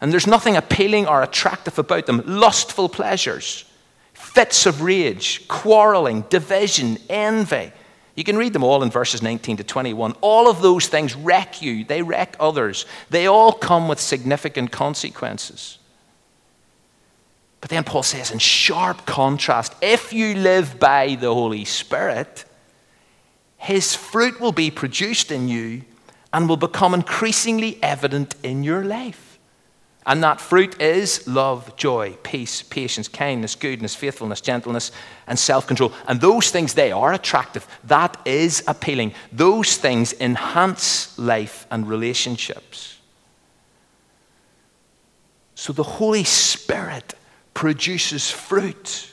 And 0.00 0.12
there's 0.12 0.26
nothing 0.26 0.56
appealing 0.56 1.06
or 1.06 1.22
attractive 1.22 1.78
about 1.78 2.06
them. 2.06 2.22
Lustful 2.26 2.88
pleasures, 2.88 3.64
fits 4.12 4.66
of 4.66 4.82
rage, 4.82 5.46
quarreling, 5.46 6.22
division, 6.28 6.98
envy. 7.08 7.72
You 8.16 8.24
can 8.24 8.36
read 8.36 8.52
them 8.52 8.64
all 8.64 8.82
in 8.82 8.90
verses 8.90 9.22
19 9.22 9.58
to 9.58 9.64
21. 9.64 10.12
All 10.20 10.50
of 10.50 10.62
those 10.62 10.88
things 10.88 11.14
wreck 11.14 11.62
you, 11.62 11.84
they 11.84 12.02
wreck 12.02 12.34
others. 12.40 12.86
They 13.08 13.26
all 13.26 13.52
come 13.52 13.88
with 13.88 14.00
significant 14.00 14.72
consequences. 14.72 15.78
But 17.66 17.70
then 17.70 17.82
Paul 17.82 18.04
says, 18.04 18.30
in 18.30 18.38
sharp 18.38 19.06
contrast, 19.06 19.74
if 19.82 20.12
you 20.12 20.36
live 20.36 20.78
by 20.78 21.16
the 21.16 21.34
Holy 21.34 21.64
Spirit, 21.64 22.44
his 23.56 23.92
fruit 23.92 24.40
will 24.40 24.52
be 24.52 24.70
produced 24.70 25.32
in 25.32 25.48
you 25.48 25.82
and 26.32 26.48
will 26.48 26.56
become 26.56 26.94
increasingly 26.94 27.82
evident 27.82 28.36
in 28.44 28.62
your 28.62 28.84
life. 28.84 29.40
And 30.06 30.22
that 30.22 30.40
fruit 30.40 30.80
is 30.80 31.26
love, 31.26 31.74
joy, 31.74 32.16
peace, 32.22 32.62
patience, 32.62 33.08
kindness, 33.08 33.56
goodness, 33.56 33.96
faithfulness, 33.96 34.40
gentleness, 34.40 34.92
and 35.26 35.36
self 35.36 35.66
control. 35.66 35.92
And 36.06 36.20
those 36.20 36.52
things, 36.52 36.74
they 36.74 36.92
are 36.92 37.14
attractive. 37.14 37.66
That 37.82 38.16
is 38.24 38.62
appealing. 38.68 39.12
Those 39.32 39.76
things 39.76 40.12
enhance 40.20 41.18
life 41.18 41.66
and 41.72 41.88
relationships. 41.88 43.00
So 45.56 45.72
the 45.72 45.82
Holy 45.82 46.22
Spirit 46.22 47.14
produces 47.56 48.30
fruit 48.30 49.10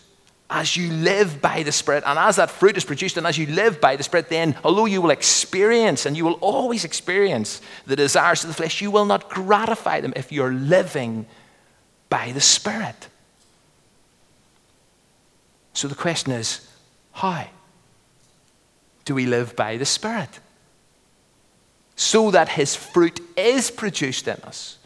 as 0.50 0.76
you 0.76 0.92
live 0.92 1.42
by 1.42 1.64
the 1.64 1.72
Spirit. 1.72 2.04
And 2.06 2.20
as 2.20 2.36
that 2.36 2.52
fruit 2.52 2.76
is 2.76 2.84
produced, 2.84 3.16
and 3.16 3.26
as 3.26 3.38
you 3.38 3.48
live 3.48 3.80
by 3.80 3.96
the 3.96 4.04
Spirit, 4.04 4.28
then 4.28 4.58
although 4.66 4.86
you 4.86 5.02
will 5.02 5.12
experience, 5.12 6.06
and 6.06 6.18
you 6.18 6.26
will 6.26 6.40
always 6.42 6.84
experience 6.84 7.62
the 7.86 7.96
desires 7.96 8.44
of 8.44 8.50
the 8.50 8.54
flesh, 8.54 8.82
you 8.82 8.92
will 8.92 9.06
not 9.06 9.30
gratify 9.30 10.02
them 10.02 10.12
if 10.18 10.30
you're 10.30 10.52
living 10.52 11.26
by 12.10 12.34
the 12.34 12.42
Spirit. 12.42 13.08
So 15.72 15.88
the 15.88 15.96
question 15.96 16.34
is 16.34 16.68
how 17.14 17.48
do 19.06 19.16
we 19.16 19.26
live 19.26 19.56
by 19.56 19.78
the 19.78 19.86
Spirit? 19.86 20.42
So 21.96 22.30
that 22.32 22.50
His 22.50 22.76
fruit 22.76 23.22
is 23.38 23.72
produced 23.72 24.28
in 24.28 24.36
us 24.42 24.80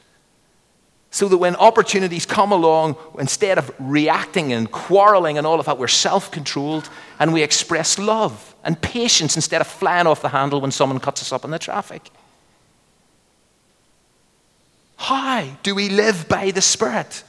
so 1.12 1.28
that 1.28 1.38
when 1.38 1.56
opportunities 1.56 2.26
come 2.26 2.52
along, 2.52 2.96
instead 3.17 3.58
of 3.58 3.74
reacting 3.80 4.54
and 4.54 4.72
quarreling 4.72 5.38
and 5.38 5.48
all 5.48 5.60
of 5.60 5.65
that, 5.65 5.78
we're 5.78 5.88
self 5.88 6.30
controlled 6.32 6.89
and 7.20 7.34
we 7.34 7.43
express 7.43 7.98
love 7.98 8.56
and 8.63 8.80
patience 8.82 9.36
instead 9.36 9.62
of 9.62 9.67
flying 9.67 10.08
off 10.08 10.22
the 10.22 10.30
handle 10.30 10.60
when 10.62 10.72
someone 10.72 11.00
cuts 11.00 11.22
us 11.22 11.32
up 11.32 11.46
in 11.46 11.52
the 11.52 11.60
traffic. 11.60 12.10
How 14.98 15.48
do 15.63 15.76
we 15.76 15.89
live 15.89 16.28
by 16.28 16.52
the 16.52 16.62
Spirit? 16.62 17.24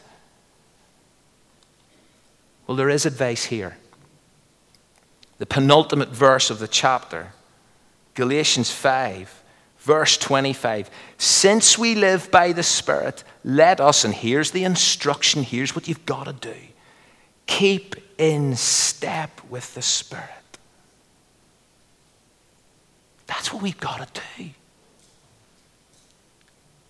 Well, 2.66 2.76
there 2.76 2.90
is 2.90 3.06
advice 3.06 3.44
here. 3.44 3.76
The 5.38 5.46
penultimate 5.46 6.08
verse 6.08 6.50
of 6.50 6.58
the 6.58 6.68
chapter, 6.68 7.32
Galatians 8.14 8.70
5, 8.70 9.37
Verse 9.88 10.18
25 10.18 10.90
Since 11.16 11.78
we 11.78 11.94
live 11.94 12.30
by 12.30 12.52
the 12.52 12.62
Spirit, 12.62 13.24
let 13.42 13.80
us, 13.80 14.04
and 14.04 14.12
here's 14.12 14.50
the 14.50 14.64
instruction, 14.64 15.42
here's 15.42 15.74
what 15.74 15.88
you've 15.88 16.04
got 16.04 16.24
to 16.24 16.34
do 16.34 16.60
keep 17.46 17.96
in 18.18 18.54
step 18.54 19.40
with 19.48 19.74
the 19.74 19.80
Spirit. 19.80 20.58
That's 23.26 23.50
what 23.50 23.62
we've 23.62 23.80
got 23.80 24.14
to 24.14 24.20
do. 24.36 24.50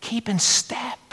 Keep 0.00 0.28
in 0.28 0.40
step 0.40 1.07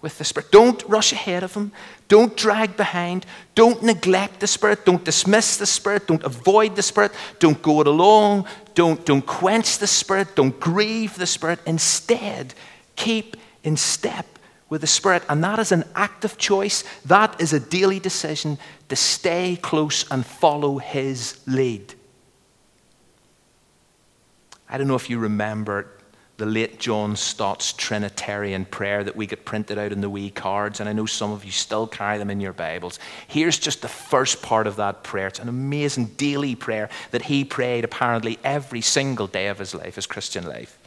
with 0.00 0.18
the 0.18 0.24
Spirit. 0.24 0.50
Don't 0.50 0.82
rush 0.84 1.12
ahead 1.12 1.42
of 1.42 1.54
Him. 1.54 1.72
Don't 2.08 2.36
drag 2.36 2.76
behind. 2.76 3.26
Don't 3.54 3.82
neglect 3.82 4.40
the 4.40 4.46
Spirit. 4.46 4.84
Don't 4.84 5.04
dismiss 5.04 5.56
the 5.56 5.66
Spirit. 5.66 6.06
Don't 6.06 6.22
avoid 6.22 6.76
the 6.76 6.82
Spirit. 6.82 7.12
Don't 7.38 7.60
go 7.62 7.80
it 7.80 7.86
alone. 7.86 8.44
Don't, 8.74 9.04
don't 9.04 9.24
quench 9.26 9.78
the 9.78 9.86
Spirit. 9.86 10.36
Don't 10.36 10.58
grieve 10.60 11.16
the 11.16 11.26
Spirit. 11.26 11.60
Instead, 11.66 12.54
keep 12.94 13.36
in 13.64 13.76
step 13.76 14.26
with 14.68 14.82
the 14.82 14.86
Spirit. 14.86 15.22
And 15.28 15.42
that 15.42 15.58
is 15.58 15.72
an 15.72 15.84
active 15.94 16.38
choice. 16.38 16.84
That 17.04 17.40
is 17.40 17.52
a 17.52 17.60
daily 17.60 17.98
decision 17.98 18.58
to 18.88 18.96
stay 18.96 19.58
close 19.60 20.08
and 20.10 20.24
follow 20.24 20.78
His 20.78 21.40
lead. 21.46 21.94
I 24.68 24.78
don't 24.78 24.88
know 24.88 24.96
if 24.96 25.08
you 25.08 25.18
remember 25.18 25.95
the 26.38 26.46
late 26.46 26.78
John 26.78 27.16
Stott's 27.16 27.72
Trinitarian 27.72 28.66
prayer 28.66 29.02
that 29.02 29.16
we 29.16 29.26
get 29.26 29.46
printed 29.46 29.78
out 29.78 29.92
in 29.92 30.02
the 30.02 30.10
wee 30.10 30.30
cards, 30.30 30.80
and 30.80 30.88
I 30.88 30.92
know 30.92 31.06
some 31.06 31.32
of 31.32 31.44
you 31.44 31.50
still 31.50 31.86
carry 31.86 32.18
them 32.18 32.28
in 32.28 32.40
your 32.40 32.52
Bibles. 32.52 32.98
Here's 33.26 33.58
just 33.58 33.80
the 33.80 33.88
first 33.88 34.42
part 34.42 34.66
of 34.66 34.76
that 34.76 35.02
prayer. 35.02 35.28
It's 35.28 35.38
an 35.38 35.48
amazing 35.48 36.06
daily 36.16 36.54
prayer 36.54 36.90
that 37.10 37.22
he 37.22 37.44
prayed 37.44 37.84
apparently 37.84 38.38
every 38.44 38.82
single 38.82 39.26
day 39.26 39.46
of 39.48 39.58
his 39.58 39.74
life, 39.74 39.94
his 39.94 40.06
Christian 40.06 40.46
life. 40.46 40.78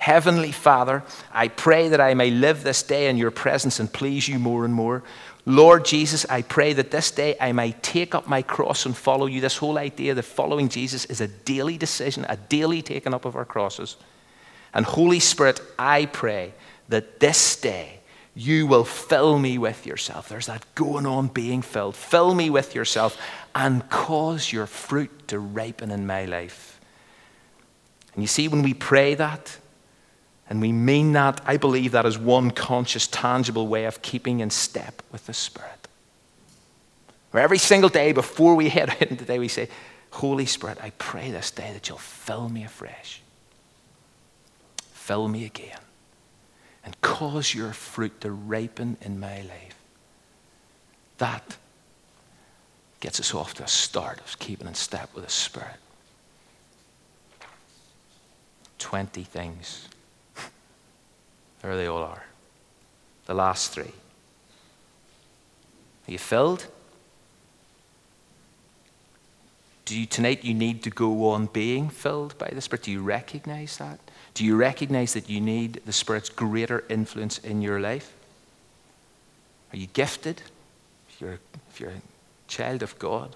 Heavenly 0.00 0.52
Father, 0.52 1.04
I 1.32 1.48
pray 1.48 1.88
that 1.88 2.00
I 2.00 2.14
may 2.14 2.30
live 2.30 2.62
this 2.62 2.82
day 2.82 3.08
in 3.08 3.16
your 3.16 3.30
presence 3.30 3.80
and 3.80 3.92
please 3.92 4.28
you 4.28 4.38
more 4.38 4.64
and 4.64 4.74
more. 4.74 5.02
Lord 5.44 5.84
Jesus, 5.84 6.26
I 6.28 6.42
pray 6.42 6.72
that 6.72 6.90
this 6.90 7.10
day 7.10 7.36
I 7.40 7.52
may 7.52 7.72
take 7.72 8.14
up 8.14 8.28
my 8.28 8.42
cross 8.42 8.84
and 8.84 8.96
follow 8.96 9.26
you. 9.26 9.40
This 9.40 9.56
whole 9.56 9.78
idea 9.78 10.14
that 10.14 10.24
following 10.24 10.68
Jesus 10.68 11.04
is 11.06 11.20
a 11.20 11.28
daily 11.28 11.78
decision, 11.78 12.26
a 12.28 12.36
daily 12.36 12.82
taking 12.82 13.14
up 13.14 13.24
of 13.24 13.34
our 13.34 13.44
crosses. 13.44 13.96
And 14.74 14.84
Holy 14.84 15.20
Spirit, 15.20 15.60
I 15.78 16.06
pray 16.06 16.52
that 16.88 17.20
this 17.20 17.56
day 17.56 18.00
you 18.34 18.66
will 18.66 18.84
fill 18.84 19.38
me 19.38 19.58
with 19.58 19.84
yourself. 19.84 20.28
There's 20.28 20.46
that 20.46 20.64
going 20.74 21.06
on 21.06 21.26
being 21.26 21.60
filled. 21.60 21.96
Fill 21.96 22.34
me 22.34 22.50
with 22.50 22.74
yourself 22.74 23.20
and 23.54 23.88
cause 23.90 24.52
your 24.52 24.66
fruit 24.66 25.28
to 25.28 25.38
ripen 25.38 25.90
in 25.90 26.06
my 26.06 26.24
life. 26.24 26.80
And 28.14 28.22
you 28.22 28.28
see, 28.28 28.46
when 28.46 28.62
we 28.62 28.74
pray 28.74 29.14
that, 29.14 29.58
and 30.48 30.60
we 30.60 30.72
mean 30.72 31.12
that, 31.12 31.40
I 31.46 31.56
believe 31.56 31.92
that 31.92 32.06
is 32.06 32.16
one 32.16 32.52
conscious, 32.52 33.06
tangible 33.06 33.66
way 33.66 33.86
of 33.86 34.02
keeping 34.02 34.40
in 34.40 34.50
step 34.50 35.02
with 35.10 35.26
the 35.26 35.34
Spirit. 35.34 35.88
Where 37.32 37.42
every 37.42 37.58
single 37.58 37.90
day 37.90 38.12
before 38.12 38.54
we 38.54 38.68
head 38.68 38.88
out 38.88 39.02
into 39.02 39.16
the 39.16 39.24
day, 39.24 39.38
we 39.38 39.48
say, 39.48 39.68
Holy 40.10 40.46
Spirit, 40.46 40.78
I 40.80 40.90
pray 40.90 41.30
this 41.30 41.50
day 41.50 41.72
that 41.72 41.88
you'll 41.88 41.98
fill 41.98 42.48
me 42.48 42.64
afresh 42.64 43.20
fill 45.08 45.26
me 45.26 45.46
again 45.46 45.80
and 46.84 47.00
cause 47.00 47.54
your 47.54 47.72
fruit 47.72 48.20
to 48.20 48.30
ripen 48.30 48.98
in 49.00 49.18
my 49.18 49.38
life. 49.38 49.78
That 51.16 51.56
gets 53.00 53.18
us 53.18 53.32
off 53.32 53.54
to 53.54 53.64
a 53.64 53.68
start 53.68 54.20
of 54.20 54.38
keeping 54.38 54.66
in 54.66 54.74
step 54.74 55.08
with 55.14 55.24
the 55.24 55.30
Spirit. 55.30 55.78
20 58.78 59.24
things. 59.24 59.88
there 61.62 61.74
they 61.74 61.86
all 61.86 62.02
are. 62.02 62.24
The 63.24 63.34
last 63.34 63.72
three. 63.72 63.94
Are 66.06 66.12
you 66.12 66.18
filled? 66.18 66.66
Do 69.86 69.98
you, 69.98 70.04
tonight 70.04 70.44
you 70.44 70.52
need 70.52 70.82
to 70.82 70.90
go 70.90 71.30
on 71.30 71.46
being 71.46 71.88
filled 71.88 72.36
by 72.36 72.50
the 72.52 72.60
Spirit? 72.60 72.82
Do 72.82 72.92
you 72.92 73.00
recognize 73.00 73.78
that? 73.78 74.00
Do 74.38 74.44
you 74.44 74.54
recognize 74.54 75.14
that 75.14 75.28
you 75.28 75.40
need 75.40 75.82
the 75.84 75.92
Spirit's 75.92 76.28
greater 76.28 76.84
influence 76.88 77.38
in 77.38 77.60
your 77.60 77.80
life? 77.80 78.14
Are 79.72 79.76
you 79.76 79.88
gifted? 79.88 80.42
If 81.08 81.20
you're, 81.20 81.40
if 81.68 81.80
you're 81.80 81.90
a 81.90 82.02
child 82.46 82.84
of 82.84 82.96
God, 83.00 83.34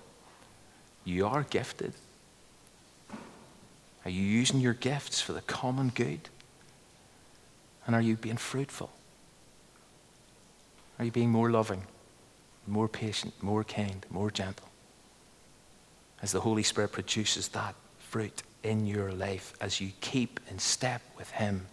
you 1.05 1.27
are 1.27 1.43
gifted. 1.43 1.95
Are 4.05 4.13
you 4.13 4.23
using 4.23 4.61
your 4.61 4.75
gifts 4.75 5.21
for 5.21 5.33
the 5.33 5.41
common 5.41 5.89
good? 5.89 6.29
And 7.85 7.97
are 7.97 8.01
you 8.01 8.15
being 8.15 8.37
fruitful? 8.37 8.93
Are 11.01 11.05
you 11.05 11.11
being 11.11 11.31
more 11.31 11.51
loving, 11.51 11.83
more 12.65 12.87
patient, 12.87 13.35
more 13.43 13.65
kind, 13.65 14.07
more 14.09 14.31
gentle? 14.31 14.69
As 16.23 16.31
the 16.31 16.43
Holy 16.43 16.63
Spirit 16.63 16.93
produces 16.93 17.49
that 17.49 17.75
fruit 17.99 18.45
in 18.63 18.87
your 18.87 19.13
life 19.13 19.55
as 19.61 19.81
you 19.81 19.91
keep 20.01 20.41
in 20.51 20.59
step 20.59 21.03
with 21.17 21.31
Him 21.31 21.67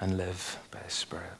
and 0.00 0.16
live 0.16 0.58
by 0.70 0.80
His 0.80 0.92
Spirit. 0.92 1.32